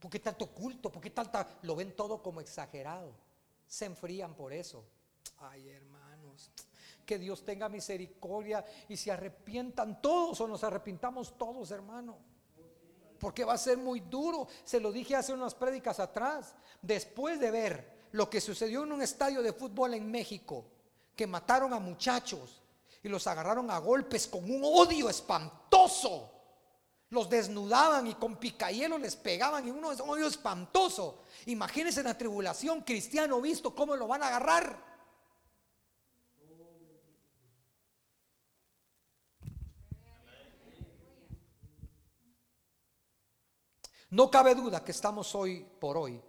¿Por 0.00 0.10
qué 0.10 0.20
tanto 0.20 0.46
culto? 0.46 0.90
¿Por 0.90 1.02
qué 1.02 1.10
tanta? 1.10 1.58
Lo 1.60 1.76
ven 1.76 1.94
todo 1.94 2.22
como 2.22 2.40
exagerado. 2.40 3.12
Se 3.66 3.84
enfrían 3.84 4.34
por 4.34 4.54
eso. 4.54 4.82
Ay, 5.40 5.68
hermanos 5.68 6.03
que 7.04 7.18
Dios 7.18 7.44
tenga 7.44 7.68
misericordia 7.68 8.64
y 8.88 8.96
se 8.96 9.10
arrepientan 9.10 10.00
todos 10.00 10.40
o 10.40 10.48
nos 10.48 10.64
arrepintamos 10.64 11.36
todos, 11.36 11.70
hermano. 11.70 12.18
Porque 13.18 13.44
va 13.44 13.54
a 13.54 13.58
ser 13.58 13.78
muy 13.78 14.00
duro. 14.00 14.48
Se 14.64 14.80
lo 14.80 14.92
dije 14.92 15.16
hace 15.16 15.32
unas 15.32 15.54
prédicas 15.54 16.00
atrás. 16.00 16.54
Después 16.82 17.40
de 17.40 17.50
ver 17.50 17.94
lo 18.12 18.28
que 18.28 18.40
sucedió 18.40 18.84
en 18.84 18.92
un 18.92 19.02
estadio 19.02 19.42
de 19.42 19.52
fútbol 19.52 19.94
en 19.94 20.10
México, 20.10 20.66
que 21.16 21.26
mataron 21.26 21.72
a 21.72 21.78
muchachos 21.78 22.62
y 23.02 23.08
los 23.08 23.26
agarraron 23.26 23.70
a 23.70 23.78
golpes 23.78 24.26
con 24.26 24.44
un 24.50 24.62
odio 24.64 25.08
espantoso. 25.08 26.30
Los 27.10 27.28
desnudaban 27.28 28.06
y 28.06 28.14
con 28.14 28.36
picayelo 28.36 28.98
les 28.98 29.14
pegaban 29.14 29.68
y 29.68 29.70
uno 29.70 29.92
es 29.92 30.00
un 30.00 30.10
odio 30.10 30.26
espantoso. 30.26 31.22
Imagínense 31.46 32.02
la 32.02 32.16
tribulación 32.16 32.80
cristiano 32.80 33.40
visto 33.40 33.74
cómo 33.74 33.94
lo 33.94 34.08
van 34.08 34.22
a 34.22 34.28
agarrar. 34.28 34.93
No 44.14 44.30
cabe 44.30 44.54
duda 44.54 44.84
que 44.84 44.92
estamos 44.92 45.34
hoy 45.34 45.66
por 45.80 45.96
hoy 45.96 46.22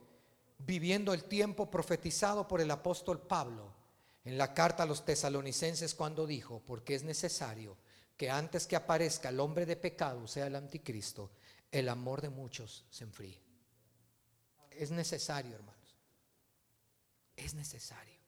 viviendo 0.58 1.14
el 1.14 1.26
tiempo 1.26 1.70
profetizado 1.70 2.48
por 2.48 2.60
el 2.60 2.72
apóstol 2.72 3.22
Pablo 3.22 3.72
en 4.24 4.40
la 4.40 4.56
carta 4.56 4.82
a 4.82 4.86
los 4.88 5.06
tesalonicenses 5.06 5.94
cuando 5.94 6.26
dijo, 6.26 6.64
porque 6.66 6.96
es 6.96 7.04
necesario 7.04 7.78
que 8.18 8.32
antes 8.32 8.66
que 8.66 8.76
aparezca 8.76 9.30
el 9.30 9.40
hombre 9.40 9.68
de 9.68 9.76
pecado, 9.76 10.26
sea 10.26 10.48
el 10.48 10.56
anticristo, 10.56 11.30
el 11.72 11.88
amor 11.88 12.24
de 12.24 12.32
muchos 12.32 12.88
se 12.90 13.04
enfríe. 13.04 13.40
Es 14.72 14.90
necesario, 14.90 15.54
hermanos. 15.54 15.96
Es 17.36 17.54
necesario. 17.54 18.20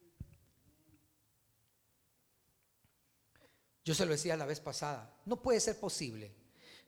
Yo 3.83 3.95
se 3.95 4.05
lo 4.05 4.11
decía 4.11 4.37
la 4.37 4.45
vez 4.45 4.59
pasada, 4.59 5.17
no 5.25 5.41
puede 5.41 5.59
ser 5.59 5.79
posible 5.79 6.31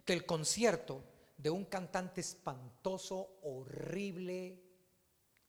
que 0.06 0.14
el 0.14 0.28
concierto 0.28 1.04
de 1.40 1.50
un 1.50 1.66
cantante 1.66 2.20
espantoso, 2.20 3.40
horrible. 3.44 4.62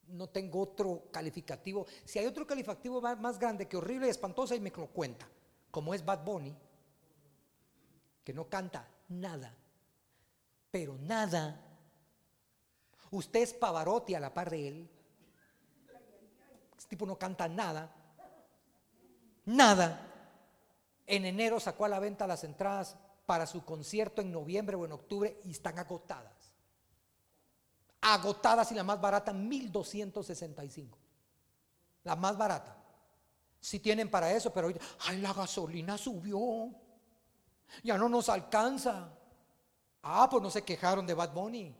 No 0.06 0.28
tengo 0.28 0.60
otro 0.60 1.08
calificativo. 1.10 1.84
Si 2.04 2.18
hay 2.20 2.26
otro 2.26 2.46
calificativo 2.46 3.00
más 3.00 3.38
grande 3.40 3.66
que 3.66 3.76
horrible 3.76 4.06
y 4.06 4.10
espantoso, 4.10 4.54
y 4.54 4.60
me 4.60 4.70
lo 4.70 4.86
cuenta. 4.86 5.28
Como 5.68 5.92
es 5.92 6.04
Bad 6.04 6.24
Bunny, 6.24 6.56
que 8.22 8.32
no 8.32 8.48
canta 8.48 8.88
nada. 9.08 9.52
Pero 10.70 10.96
nada. 10.96 11.60
Usted 13.10 13.40
es 13.40 13.52
Pavarotti 13.52 14.14
a 14.14 14.20
la 14.20 14.32
par 14.32 14.48
de 14.48 14.68
él. 14.68 14.90
Este 16.78 16.90
tipo 16.90 17.04
no 17.04 17.18
canta 17.18 17.48
nada. 17.48 17.92
Nada. 19.46 20.06
En 21.04 21.24
enero 21.24 21.58
sacó 21.58 21.84
a 21.84 21.88
la 21.88 21.98
venta 21.98 22.28
las 22.28 22.44
entradas 22.44 22.96
para 23.30 23.46
su 23.46 23.64
concierto 23.64 24.22
en 24.22 24.32
noviembre 24.32 24.74
o 24.74 24.84
en 24.84 24.90
octubre 24.90 25.40
y 25.44 25.52
están 25.52 25.78
agotadas. 25.78 26.52
Agotadas 28.00 28.72
y 28.72 28.74
la 28.74 28.82
más 28.82 29.00
barata, 29.00 29.32
1265. 29.32 30.98
La 32.02 32.16
más 32.16 32.36
barata. 32.36 32.76
Si 33.60 33.78
tienen 33.78 34.10
para 34.10 34.32
eso, 34.32 34.52
pero 34.52 34.72
ay, 35.06 35.18
la 35.18 35.32
gasolina 35.32 35.96
subió. 35.96 36.74
Ya 37.84 37.96
no 37.96 38.08
nos 38.08 38.28
alcanza. 38.28 39.16
Ah, 40.02 40.26
pues 40.28 40.42
no 40.42 40.50
se 40.50 40.64
quejaron 40.64 41.06
de 41.06 41.14
Bad 41.14 41.32
Bunny. 41.32 41.72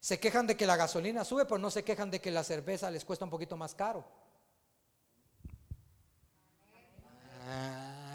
Se 0.00 0.18
quejan 0.18 0.46
de 0.46 0.56
que 0.56 0.64
la 0.64 0.76
gasolina 0.76 1.26
sube, 1.26 1.44
pero 1.44 1.58
no 1.58 1.70
se 1.70 1.84
quejan 1.84 2.10
de 2.10 2.22
que 2.22 2.30
la 2.30 2.42
cerveza 2.42 2.90
les 2.90 3.04
cuesta 3.04 3.26
un 3.26 3.30
poquito 3.30 3.54
más 3.54 3.74
caro. 3.74 4.02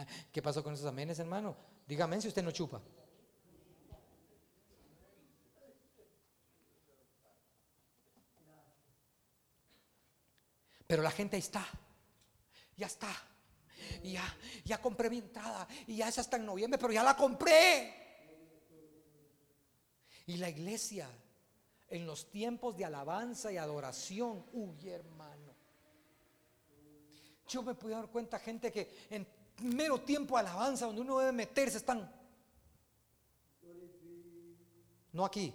¿Qué 0.32 0.42
pasó 0.42 0.64
con 0.64 0.74
esos 0.74 0.86
amenes, 0.86 1.20
hermano? 1.20 1.56
Dígame 1.88 2.22
si 2.22 2.28
usted 2.28 2.44
no 2.44 2.52
chupa. 2.52 2.82
Pero 10.88 11.02
la 11.02 11.12
gente 11.12 11.36
ahí 11.36 11.42
está. 11.42 11.66
Ya 12.78 12.88
está. 12.88 13.12
Ya, 14.04 14.24
ya 14.64 14.82
compré 14.82 15.10
mi 15.10 15.18
entrada. 15.18 15.68
Y 15.88 15.98
ya 15.98 16.08
es 16.08 16.20
hasta 16.20 16.38
en 16.38 16.46
noviembre, 16.46 16.78
pero 16.80 16.94
ya 16.94 17.04
la 17.04 17.16
compré. 17.16 17.94
Y 20.28 20.38
la 20.38 20.50
iglesia, 20.50 21.10
en 21.90 22.06
los 22.06 22.30
tiempos 22.30 22.78
de 22.78 22.86
alabanza 22.86 23.52
y 23.52 23.58
adoración, 23.58 24.46
uy 24.54 24.90
hermano. 24.90 25.54
Yo 27.48 27.62
me 27.62 27.76
pude 27.76 27.94
dar 27.94 28.08
cuenta, 28.08 28.40
gente, 28.40 28.72
que 28.72 29.08
en 29.10 29.28
mero 29.64 30.02
tiempo 30.02 30.38
alabanza 30.38 30.86
donde 30.86 31.02
uno 31.02 31.20
debe 31.20 31.32
meterse 31.32 31.78
están. 31.78 32.12
No 35.12 35.26
aquí. 35.26 35.54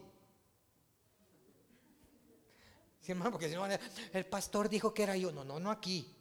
hermano, 3.06 3.30
porque 3.30 3.48
si 3.48 3.54
no, 3.54 3.66
el 3.66 4.26
pastor 4.26 4.68
dijo 4.68 4.92
que 4.92 5.02
era 5.02 5.16
yo. 5.16 5.32
No, 5.32 5.42
no, 5.44 5.58
no 5.58 5.70
aquí. 5.70 6.14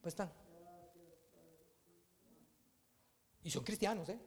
Pues 0.00 0.12
están. 0.12 0.32
Y 3.42 3.50
son 3.50 3.64
cristianos, 3.64 4.08
¿eh? 4.08 4.20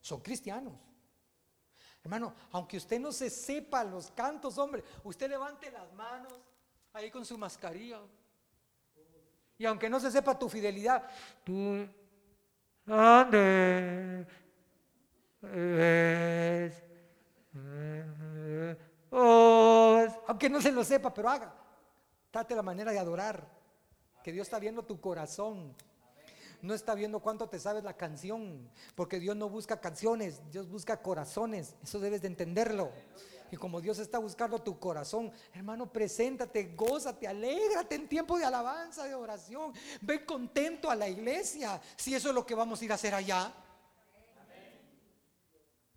Son 0.00 0.20
cristianos. 0.20 0.74
Hermano, 2.02 2.34
aunque 2.52 2.76
usted 2.76 3.00
no 3.00 3.10
se 3.12 3.30
sepa 3.30 3.82
los 3.82 4.10
cantos, 4.10 4.58
hombre, 4.58 4.84
usted 5.04 5.28
levante 5.28 5.70
las 5.70 5.92
manos 5.92 6.32
ahí 6.92 7.10
con 7.10 7.24
su 7.24 7.36
mascarilla. 7.36 8.00
Y 9.58 9.64
aunque 9.64 9.88
no 9.88 9.98
se 10.00 10.10
sepa 10.10 10.38
tu 10.38 10.48
fidelidad, 10.48 11.02
tú, 11.44 11.88
¿dónde 12.84 14.26
aunque 20.26 20.50
no 20.50 20.60
se 20.60 20.72
lo 20.72 20.84
sepa, 20.84 21.12
pero 21.12 21.28
haga. 21.28 21.54
Trate 22.30 22.54
la 22.54 22.62
manera 22.62 22.92
de 22.92 22.98
adorar. 22.98 23.46
Que 24.22 24.32
Dios 24.32 24.46
está 24.46 24.58
viendo 24.58 24.84
tu 24.84 25.00
corazón. 25.00 25.74
No 26.62 26.74
está 26.74 26.94
viendo 26.94 27.20
cuánto 27.20 27.48
te 27.48 27.58
sabes 27.58 27.84
la 27.84 27.96
canción. 27.96 28.68
Porque 28.94 29.20
Dios 29.20 29.36
no 29.36 29.48
busca 29.48 29.80
canciones, 29.80 30.42
Dios 30.50 30.68
busca 30.68 31.00
corazones. 31.00 31.76
Eso 31.82 32.00
debes 32.00 32.22
de 32.22 32.28
entenderlo. 32.28 32.90
Y 33.50 33.56
como 33.56 33.80
Dios 33.80 33.98
está 33.98 34.18
buscando 34.18 34.58
tu 34.58 34.78
corazón, 34.78 35.32
hermano, 35.52 35.90
preséntate, 35.92 36.74
gózate, 36.74 37.28
alégrate 37.28 37.94
en 37.94 38.08
tiempo 38.08 38.38
de 38.38 38.44
alabanza, 38.44 39.04
de 39.04 39.14
oración. 39.14 39.72
Ven 40.00 40.24
contento 40.24 40.90
a 40.90 40.96
la 40.96 41.08
iglesia, 41.08 41.80
si 41.96 42.14
eso 42.14 42.28
es 42.28 42.34
lo 42.34 42.44
que 42.44 42.54
vamos 42.54 42.80
a 42.80 42.84
ir 42.84 42.92
a 42.92 42.96
hacer 42.96 43.14
allá. 43.14 43.52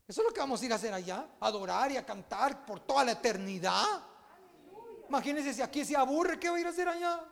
Eso 0.08 0.22
es 0.22 0.28
lo 0.28 0.34
que 0.34 0.40
vamos 0.40 0.62
a 0.62 0.66
ir 0.66 0.72
a 0.74 0.76
hacer 0.76 0.94
allá, 0.94 1.28
adorar 1.40 1.92
y 1.92 1.98
a 1.98 2.06
cantar 2.06 2.66
por 2.66 2.80
toda 2.80 3.04
la 3.04 3.12
eternidad. 3.12 4.04
Imagínense 5.08 5.54
si 5.54 5.62
aquí 5.62 5.86
se 5.86 5.96
aburre, 5.96 6.40
¿qué 6.40 6.50
va 6.50 6.58
a 6.58 6.60
ir 6.60 6.68
a 6.68 6.70
hacer 6.70 6.88
allá? 6.88 7.24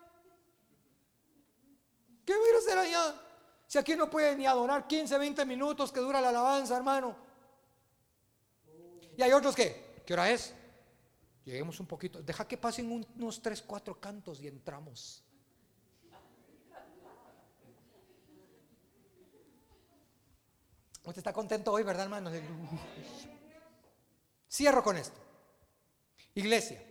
¿Qué 2.25 2.33
va 2.33 2.45
a 2.45 2.49
ir 2.49 2.55
a 2.55 2.57
hacer 2.59 2.77
allá? 2.77 3.21
Si 3.67 3.77
aquí 3.77 3.95
no 3.95 4.09
puede 4.09 4.35
ni 4.35 4.45
adorar 4.45 4.87
15, 4.87 5.17
20 5.17 5.45
minutos 5.45 5.91
que 5.91 5.99
dura 5.99 6.21
la 6.21 6.29
alabanza, 6.29 6.77
hermano. 6.77 7.15
Y 9.17 9.23
hay 9.23 9.33
otros 9.33 9.55
que, 9.55 9.86
¿Qué 10.07 10.13
hora 10.13 10.31
es? 10.31 10.53
Lleguemos 11.43 11.81
un 11.81 11.85
poquito. 11.85 12.23
Deja 12.23 12.47
que 12.47 12.55
pasen 12.57 12.89
unos 12.89 13.41
tres, 13.41 13.61
cuatro 13.61 13.99
cantos 13.99 14.39
y 14.39 14.47
entramos. 14.47 15.21
Usted 21.03 21.17
está 21.17 21.33
contento 21.33 21.73
hoy, 21.73 21.83
¿verdad, 21.83 22.03
hermano? 22.05 22.31
Cierro 24.49 24.81
con 24.81 24.95
esto. 24.95 25.19
Iglesia, 26.35 26.81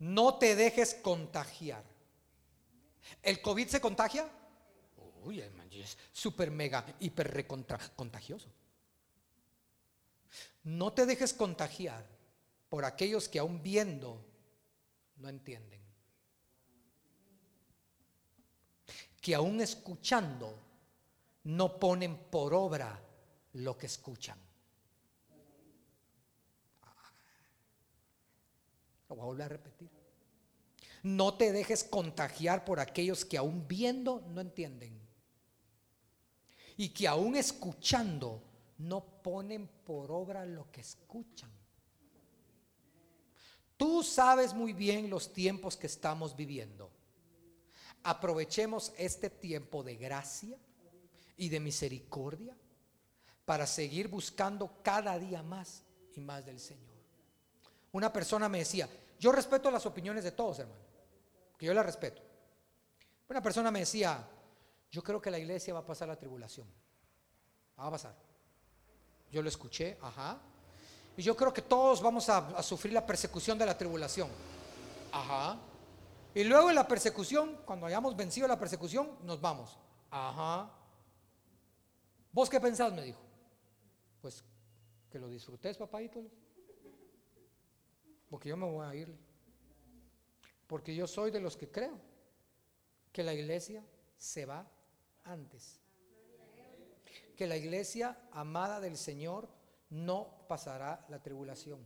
no 0.00 0.38
te 0.38 0.56
dejes 0.56 0.94
contagiar. 0.94 1.84
¿El 3.22 3.40
COVID 3.40 3.68
se 3.68 3.80
contagia? 3.80 4.28
Uy, 5.22 5.40
hermano, 5.40 5.70
es 5.74 5.96
súper 6.10 6.50
mega, 6.50 6.84
hiper 6.98 7.32
recontra 7.32 7.78
contagioso. 7.94 8.48
No 10.64 10.92
te 10.92 11.06
dejes 11.06 11.32
contagiar 11.32 12.06
por 12.68 12.84
aquellos 12.84 13.28
que 13.28 13.38
aún 13.38 13.62
viendo 13.62 14.24
no 15.16 15.28
entienden. 15.28 15.80
Que 19.20 19.34
aún 19.34 19.60
escuchando 19.60 20.58
no 21.44 21.78
ponen 21.78 22.16
por 22.16 22.54
obra 22.54 23.00
lo 23.54 23.76
que 23.76 23.86
escuchan. 23.86 24.38
Lo 29.08 29.16
voy 29.16 29.22
a 29.22 29.26
volver 29.26 29.44
a 29.44 29.48
repetir. 29.48 29.90
No 31.02 31.34
te 31.34 31.52
dejes 31.52 31.84
contagiar 31.84 32.64
por 32.64 32.80
aquellos 32.80 33.24
que 33.24 33.36
aún 33.36 33.66
viendo 33.66 34.22
no 34.28 34.40
entienden. 34.40 34.98
Y 36.76 36.90
que 36.90 37.06
aún 37.06 37.36
escuchando 37.36 38.42
no 38.82 39.22
ponen 39.22 39.68
por 39.84 40.10
obra 40.10 40.44
lo 40.44 40.70
que 40.70 40.80
escuchan. 40.80 41.50
Tú 43.76 44.02
sabes 44.02 44.54
muy 44.54 44.72
bien 44.72 45.08
los 45.08 45.32
tiempos 45.32 45.76
que 45.76 45.86
estamos 45.86 46.36
viviendo. 46.36 46.90
Aprovechemos 48.02 48.92
este 48.96 49.30
tiempo 49.30 49.82
de 49.82 49.96
gracia 49.96 50.58
y 51.36 51.48
de 51.48 51.60
misericordia 51.60 52.56
para 53.44 53.66
seguir 53.66 54.08
buscando 54.08 54.82
cada 54.82 55.18
día 55.18 55.42
más 55.42 55.84
y 56.14 56.20
más 56.20 56.44
del 56.44 56.58
Señor. 56.58 56.94
Una 57.92 58.12
persona 58.12 58.48
me 58.48 58.58
decía, 58.58 58.88
yo 59.18 59.30
respeto 59.32 59.70
las 59.70 59.86
opiniones 59.86 60.24
de 60.24 60.32
todos, 60.32 60.58
hermano, 60.58 60.82
que 61.56 61.66
yo 61.66 61.74
las 61.74 61.86
respeto. 61.86 62.22
Una 63.28 63.42
persona 63.42 63.70
me 63.70 63.80
decía, 63.80 64.28
yo 64.90 65.02
creo 65.02 65.20
que 65.20 65.30
la 65.30 65.38
iglesia 65.38 65.74
va 65.74 65.80
a 65.80 65.86
pasar 65.86 66.08
la 66.08 66.18
tribulación. 66.18 66.66
Va 67.78 67.86
a 67.86 67.90
pasar. 67.90 68.31
Yo 69.32 69.42
lo 69.42 69.48
escuché, 69.48 69.96
ajá. 70.02 70.38
Y 71.16 71.22
yo 71.22 71.34
creo 71.34 71.52
que 71.52 71.62
todos 71.62 72.02
vamos 72.02 72.28
a, 72.28 72.62
sufrir 72.62 72.92
la 72.92 73.04
persecución 73.04 73.58
de 73.58 73.64
la 73.64 73.76
tribulación. 73.76 74.28
Ajá. 75.10 75.58
Y 76.34 76.44
luego 76.44 76.68
en 76.68 76.74
la 76.76 76.86
persecución, 76.86 77.58
cuando 77.64 77.86
hayamos 77.86 78.14
vencido 78.14 78.46
la 78.46 78.58
persecución, 78.58 79.10
nos 79.24 79.40
vamos. 79.40 79.78
Ajá. 80.10 80.70
¿Vos 82.30 82.48
qué 82.48 82.60
pensás? 82.60 82.92
Me 82.92 83.02
dijo. 83.02 83.20
Pues 84.20 84.44
que 85.10 85.18
lo 85.18 85.28
disfrutes, 85.28 85.76
papadito. 85.78 86.22
Porque 88.28 88.50
yo 88.50 88.56
me 88.56 88.70
voy 88.70 88.86
a 88.86 88.94
ir. 88.94 89.14
Porque 90.66 90.94
yo 90.94 91.06
soy 91.06 91.30
de 91.30 91.40
los 91.40 91.56
que 91.56 91.70
creo 91.70 91.98
que 93.12 93.22
la 93.22 93.34
iglesia 93.34 93.84
se 94.16 94.46
va 94.46 94.66
antes. 95.24 95.81
Que 97.42 97.48
la 97.48 97.56
iglesia 97.56 98.16
amada 98.30 98.78
del 98.78 98.96
Señor 98.96 99.48
no 99.90 100.46
pasará 100.46 101.04
la 101.08 101.20
tribulación. 101.20 101.80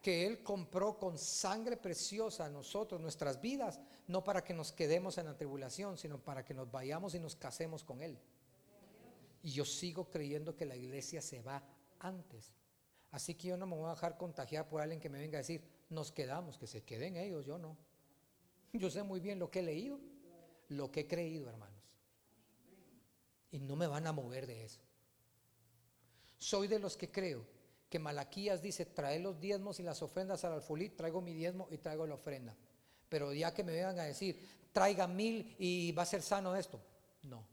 Que 0.00 0.28
Él 0.28 0.44
compró 0.44 0.96
con 0.96 1.18
sangre 1.18 1.76
preciosa 1.76 2.44
a 2.44 2.48
nosotros, 2.48 3.00
nuestras 3.00 3.40
vidas, 3.40 3.80
no 4.06 4.22
para 4.22 4.44
que 4.44 4.54
nos 4.54 4.70
quedemos 4.70 5.18
en 5.18 5.26
la 5.26 5.36
tribulación, 5.36 5.98
sino 5.98 6.22
para 6.22 6.44
que 6.44 6.54
nos 6.54 6.70
vayamos 6.70 7.16
y 7.16 7.18
nos 7.18 7.34
casemos 7.34 7.82
con 7.82 8.00
Él. 8.00 8.16
Y 9.42 9.50
yo 9.50 9.64
sigo 9.64 10.08
creyendo 10.08 10.54
que 10.54 10.66
la 10.66 10.76
iglesia 10.76 11.20
se 11.20 11.42
va 11.42 11.60
antes. 11.98 12.52
Así 13.10 13.34
que 13.34 13.48
yo 13.48 13.56
no 13.56 13.66
me 13.66 13.74
voy 13.74 13.86
a 13.86 13.94
dejar 13.94 14.16
contagiar 14.16 14.68
por 14.68 14.80
alguien 14.80 15.00
que 15.00 15.10
me 15.10 15.18
venga 15.18 15.38
a 15.38 15.40
decir, 15.40 15.64
nos 15.90 16.12
quedamos, 16.12 16.58
que 16.58 16.68
se 16.68 16.84
queden 16.84 17.16
ellos, 17.16 17.44
yo 17.44 17.58
no. 17.58 17.76
Yo 18.72 18.88
sé 18.88 19.02
muy 19.02 19.18
bien 19.18 19.40
lo 19.40 19.50
que 19.50 19.58
he 19.58 19.62
leído, 19.64 19.98
lo 20.68 20.92
que 20.92 21.00
he 21.00 21.06
creído, 21.08 21.48
hermanos. 21.48 21.77
Y 23.50 23.58
no 23.58 23.76
me 23.76 23.86
van 23.86 24.06
a 24.06 24.12
mover 24.12 24.46
de 24.46 24.64
eso. 24.64 24.80
Soy 26.38 26.68
de 26.68 26.78
los 26.78 26.96
que 26.96 27.10
creo 27.10 27.44
que 27.88 27.98
Malaquías 27.98 28.60
dice, 28.60 28.84
trae 28.84 29.18
los 29.18 29.40
diezmos 29.40 29.80
y 29.80 29.82
las 29.82 30.02
ofrendas 30.02 30.44
al 30.44 30.52
alfolí, 30.52 30.90
traigo 30.90 31.20
mi 31.20 31.32
diezmo 31.32 31.68
y 31.70 31.78
traigo 31.78 32.06
la 32.06 32.14
ofrenda. 32.14 32.54
Pero 33.08 33.32
ya 33.32 33.54
que 33.54 33.64
me 33.64 33.72
vengan 33.72 33.98
a 33.98 34.04
decir, 34.04 34.46
traiga 34.72 35.06
mil 35.06 35.56
y 35.58 35.92
va 35.92 36.02
a 36.02 36.06
ser 36.06 36.22
sano 36.22 36.54
esto, 36.54 36.80
no. 37.22 37.44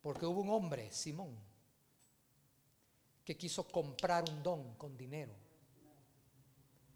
Porque 0.00 0.24
hubo 0.24 0.40
un 0.40 0.50
hombre, 0.50 0.90
Simón, 0.92 1.36
que 3.24 3.36
quiso 3.36 3.66
comprar 3.66 4.24
un 4.30 4.42
don 4.42 4.74
con 4.76 4.96
dinero. 4.96 5.34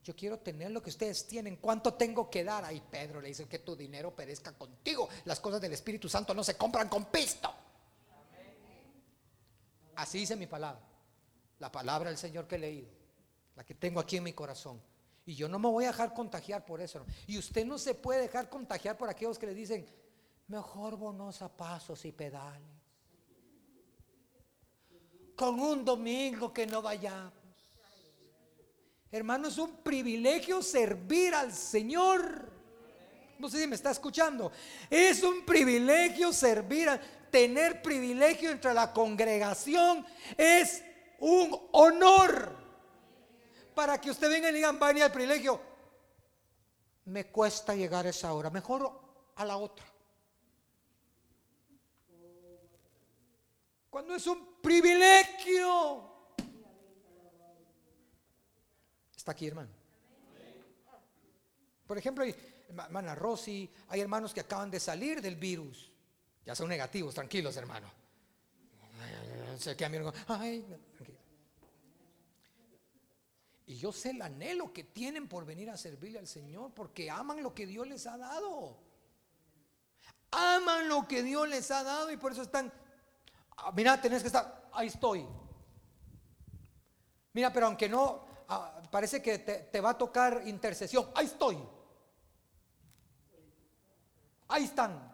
Yo 0.03 0.17
quiero 0.17 0.39
tener 0.39 0.71
lo 0.71 0.83
que 0.83 0.91
ustedes 0.91 1.27
tienen. 1.27 1.57
¿Cuánto 1.57 1.95
tengo 1.95 2.31
que 2.31 2.43
dar? 2.43 2.65
Ahí 2.65 2.83
Pedro 2.91 3.21
le 3.21 3.29
dice 3.29 3.47
que 3.47 3.59
tu 3.59 3.77
dinero 3.77 4.15
perezca 4.15 4.53
contigo. 4.53 5.09
Las 5.25 5.41
cosas 5.41 5.61
del 5.61 5.73
Espíritu 5.73 6.09
Santo 6.09 6.35
no 6.35 6.43
se 6.43 6.57
compran 6.57 6.89
con 6.89 7.07
pisto. 7.07 7.53
Así 9.97 10.19
dice 10.21 10.37
mi 10.37 10.47
palabra. 10.47 10.81
La 11.59 11.71
palabra 11.71 12.09
del 12.09 12.19
Señor 12.19 12.47
que 12.47 12.57
he 12.57 12.59
leído. 12.59 12.89
La 13.57 13.65
que 13.65 13.75
tengo 13.75 14.01
aquí 14.01 14.17
en 14.17 14.25
mi 14.25 14.33
corazón. 14.33 14.81
Y 15.27 15.35
yo 15.35 15.49
no 15.49 15.59
me 15.59 15.69
voy 15.69 15.85
a 15.85 15.89
dejar 15.89 16.15
contagiar 16.15 16.65
por 16.65 16.81
eso. 16.81 17.05
Y 17.27 17.37
usted 17.37 17.67
no 17.67 17.79
se 17.79 17.95
puede 17.95 18.23
dejar 18.23 18.49
contagiar 18.49 18.97
por 18.97 19.11
aquellos 19.11 19.39
que 19.39 19.47
le 19.47 19.55
dicen, 19.55 19.87
mejor 20.49 20.97
bonos 20.97 21.43
a 21.43 21.55
pasos 21.55 22.05
y 22.07 22.13
pedales 22.13 22.81
con 25.41 25.59
un 25.59 25.87
domingo 25.87 26.53
que 26.53 26.67
no 26.67 26.83
vayamos. 26.83 27.40
Hermano, 29.13 29.49
es 29.49 29.59
un 29.59 29.77
privilegio 29.79 30.63
servir 30.63 31.35
al 31.35 31.53
Señor. 31.53 32.49
No 33.39 33.49
sé 33.49 33.61
si 33.61 33.67
me 33.67 33.75
está 33.75 33.91
escuchando. 33.91 34.53
Es 34.89 35.23
un 35.23 35.45
privilegio 35.45 36.33
servir, 36.33 36.89
tener 37.31 37.83
privilegio 37.83 38.51
entre 38.51 38.73
la 38.73 38.93
congregación. 38.93 40.07
Es 40.37 40.85
un 41.19 41.59
honor. 41.73 42.57
Para 43.75 44.01
que 44.01 44.11
usted 44.11 44.29
venga 44.29 44.51
y 44.51 44.55
digan, 44.55 44.79
vaya 44.79 45.07
al 45.07 45.13
privilegio. 45.13 45.61
Me 47.07 47.27
cuesta 47.27 47.75
llegar 47.75 48.07
a 48.07 48.11
esa 48.11 48.33
hora. 48.33 48.51
Mejor 48.51 48.93
a 49.35 49.45
la 49.45 49.57
otra. 49.57 49.87
Cuando 53.89 54.15
es 54.15 54.27
un 54.29 54.61
privilegio. 54.63 56.10
Está 59.21 59.33
aquí, 59.33 59.47
hermano. 59.47 59.69
Por 61.87 61.99
ejemplo, 61.99 62.25
hermana 62.25 63.15
Rosy, 63.15 63.71
hay 63.89 64.01
hermanos 64.01 64.33
que 64.33 64.41
acaban 64.41 64.71
de 64.71 64.81
salir 64.81 65.21
del 65.21 65.37
virus. 65.37 65.93
Ya 66.47 66.55
son 66.55 66.71
negativos, 66.71 67.15
tranquilos, 67.15 67.55
hermano. 67.59 67.87
Se 69.59 69.77
ay, 70.29 70.65
Y 73.67 73.77
yo 73.77 73.93
sé 73.93 74.13
el 74.13 74.23
anhelo 74.23 74.73
que 74.73 74.85
tienen 74.85 75.29
por 75.29 75.45
venir 75.45 75.69
a 75.69 75.77
servirle 75.77 76.19
al 76.19 76.27
Señor, 76.27 76.73
porque 76.73 77.11
aman 77.11 77.43
lo 77.43 77.55
que 77.55 77.67
Dios 77.67 77.87
les 77.87 78.07
ha 78.07 78.17
dado. 78.17 78.79
Aman 80.31 80.89
lo 80.89 81.07
que 81.07 81.23
Dios 81.23 81.47
les 81.47 81.71
ha 81.71 81.85
dado 81.85 82.11
y 82.11 82.17
por 82.17 82.33
eso 82.33 82.41
están 82.41 82.73
Ah, 83.59 83.71
mira, 83.77 84.01
tenés 84.01 84.23
que 84.23 84.29
estar, 84.29 84.71
ahí 84.73 84.87
estoy. 84.87 85.27
Mira, 87.35 87.53
pero 87.53 87.67
aunque 87.67 87.87
no, 87.87 88.30
ah, 88.51 88.83
parece 88.91 89.23
que 89.23 89.39
te, 89.39 89.81
va 89.81 89.91
a 89.91 89.99
tocar 89.99 90.43
intercesión, 90.47 91.07
ahí 91.15 91.27
estoy. 91.27 91.59
Ahí 94.49 94.65
están. 94.65 95.11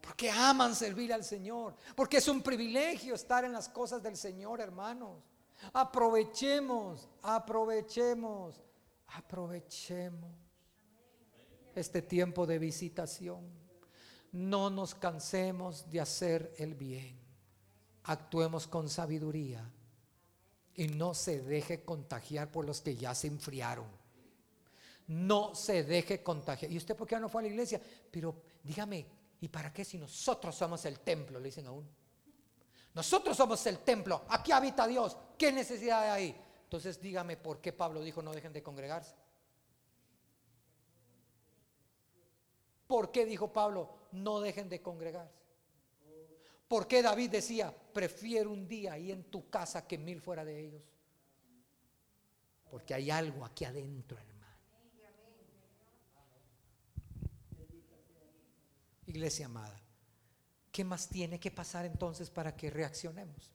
Porque 0.00 0.30
aman 0.30 0.74
servir 0.74 1.12
al 1.12 1.24
Señor. 1.24 1.76
Porque 1.94 2.18
es 2.18 2.28
un 2.28 2.42
privilegio 2.42 3.14
estar 3.14 3.44
en 3.44 3.52
las 3.52 3.68
cosas 3.68 4.02
del 4.02 4.16
Señor, 4.16 4.60
hermanos. 4.60 5.22
Aprovechemos, 5.72 7.08
aprovechemos, 7.22 8.60
aprovechemos 9.06 10.34
este 11.74 12.02
tiempo 12.02 12.46
de 12.46 12.58
visitación 12.58 13.60
no 14.32 14.70
nos 14.70 14.94
cansemos 14.94 15.90
de 15.90 16.00
hacer 16.00 16.54
el 16.58 16.74
bien. 16.74 17.18
Actuemos 18.04 18.66
con 18.66 18.88
sabiduría 18.88 19.70
y 20.74 20.88
no 20.88 21.14
se 21.14 21.42
deje 21.42 21.84
contagiar 21.84 22.50
por 22.50 22.64
los 22.64 22.80
que 22.80 22.96
ya 22.96 23.14
se 23.14 23.26
enfriaron. 23.26 23.86
No 25.08 25.54
se 25.54 25.82
deje 25.84 26.22
contagiar. 26.22 26.70
¿Y 26.70 26.76
usted 26.76 26.96
por 26.96 27.06
qué 27.06 27.18
no 27.18 27.28
fue 27.28 27.42
a 27.42 27.44
la 27.44 27.48
iglesia? 27.48 27.80
Pero 28.10 28.34
dígame, 28.62 29.06
¿y 29.40 29.48
para 29.48 29.72
qué 29.72 29.84
si 29.84 29.98
nosotros 29.98 30.54
somos 30.54 30.84
el 30.84 31.00
templo? 31.00 31.38
Le 31.38 31.46
dicen 31.46 31.66
aún. 31.66 31.88
Nosotros 32.94 33.36
somos 33.36 33.64
el 33.66 33.78
templo. 33.80 34.22
Aquí 34.28 34.52
habita 34.52 34.86
Dios. 34.86 35.16
¿Qué 35.36 35.52
necesidad 35.52 36.12
hay? 36.12 36.36
Entonces 36.64 37.00
dígame 37.00 37.36
por 37.36 37.60
qué 37.60 37.72
Pablo 37.72 38.02
dijo 38.02 38.22
no 38.22 38.32
dejen 38.32 38.52
de 38.52 38.62
congregarse. 38.62 39.14
¿Por 42.86 43.12
qué 43.12 43.24
dijo 43.24 43.52
Pablo, 43.52 43.88
no 44.12 44.40
dejen 44.40 44.68
de 44.68 44.82
congregarse? 44.82 45.39
¿Por 46.70 46.86
qué 46.86 47.02
David 47.02 47.30
decía, 47.30 47.74
prefiero 47.92 48.52
un 48.52 48.68
día 48.68 48.92
ahí 48.92 49.10
en 49.10 49.24
tu 49.24 49.50
casa 49.50 49.88
que 49.88 49.98
mil 49.98 50.20
fuera 50.20 50.44
de 50.44 50.66
ellos? 50.66 50.84
Porque 52.70 52.94
hay 52.94 53.10
algo 53.10 53.44
aquí 53.44 53.64
adentro, 53.64 54.16
hermano. 54.16 54.56
Iglesia 59.04 59.46
amada, 59.46 59.80
¿qué 60.70 60.84
más 60.84 61.08
tiene 61.08 61.40
que 61.40 61.50
pasar 61.50 61.86
entonces 61.86 62.30
para 62.30 62.54
que 62.54 62.70
reaccionemos? 62.70 63.50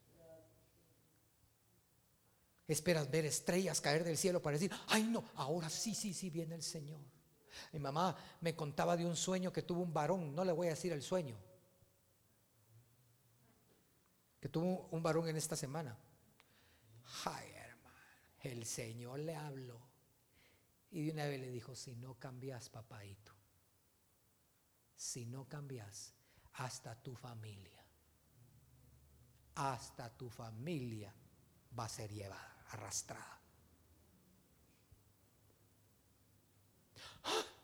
Esperas 2.68 3.09
ver 3.09 3.24
estrellas 3.24 3.80
caer 3.80 4.03
del 4.03 4.18
cielo 4.18 4.41
para 4.41 4.57
decir, 4.57 4.74
ay 4.88 5.03
no, 5.03 5.24
ahora 5.36 5.70
sí, 5.70 5.95
sí, 5.95 6.13
sí 6.13 6.30
viene 6.30 6.55
el 6.55 6.63
Señor. 6.63 6.99
Mi 7.72 7.80
mamá 7.80 8.13
me 8.41 8.57
contaba 8.57 8.97
de 8.97 9.05
un 9.05 9.16
sueño 9.16 9.53
que 9.53 9.61
tuvo 9.61 9.84
un 9.84 9.93
varón, 9.93 10.36
no 10.36 10.43
le 10.43 10.51
voy 10.51 10.68
a 10.68 10.72
decir 10.72 10.91
el 10.91 11.01
sueño, 11.01 11.38
tuvo 14.49 14.87
un 14.91 15.01
varón 15.01 15.27
en 15.27 15.37
esta 15.37 15.55
semana. 15.55 15.97
Hermano, 17.25 17.97
el 18.41 18.65
Señor 18.65 19.19
le 19.19 19.35
habló. 19.35 19.79
Y 20.91 21.05
de 21.05 21.11
una 21.11 21.25
vez 21.25 21.39
le 21.39 21.49
dijo, 21.49 21.75
si 21.75 21.95
no 21.95 22.17
cambias, 22.19 22.69
papadito, 22.69 23.33
si 24.95 25.25
no 25.25 25.47
cambias, 25.47 26.13
hasta 26.53 26.95
tu 26.95 27.15
familia, 27.15 27.83
hasta 29.55 30.09
tu 30.15 30.29
familia 30.29 31.13
va 31.77 31.85
a 31.85 31.89
ser 31.89 32.13
llevada, 32.13 32.65
arrastrada. 32.69 33.41
¡Ah! 37.23 37.54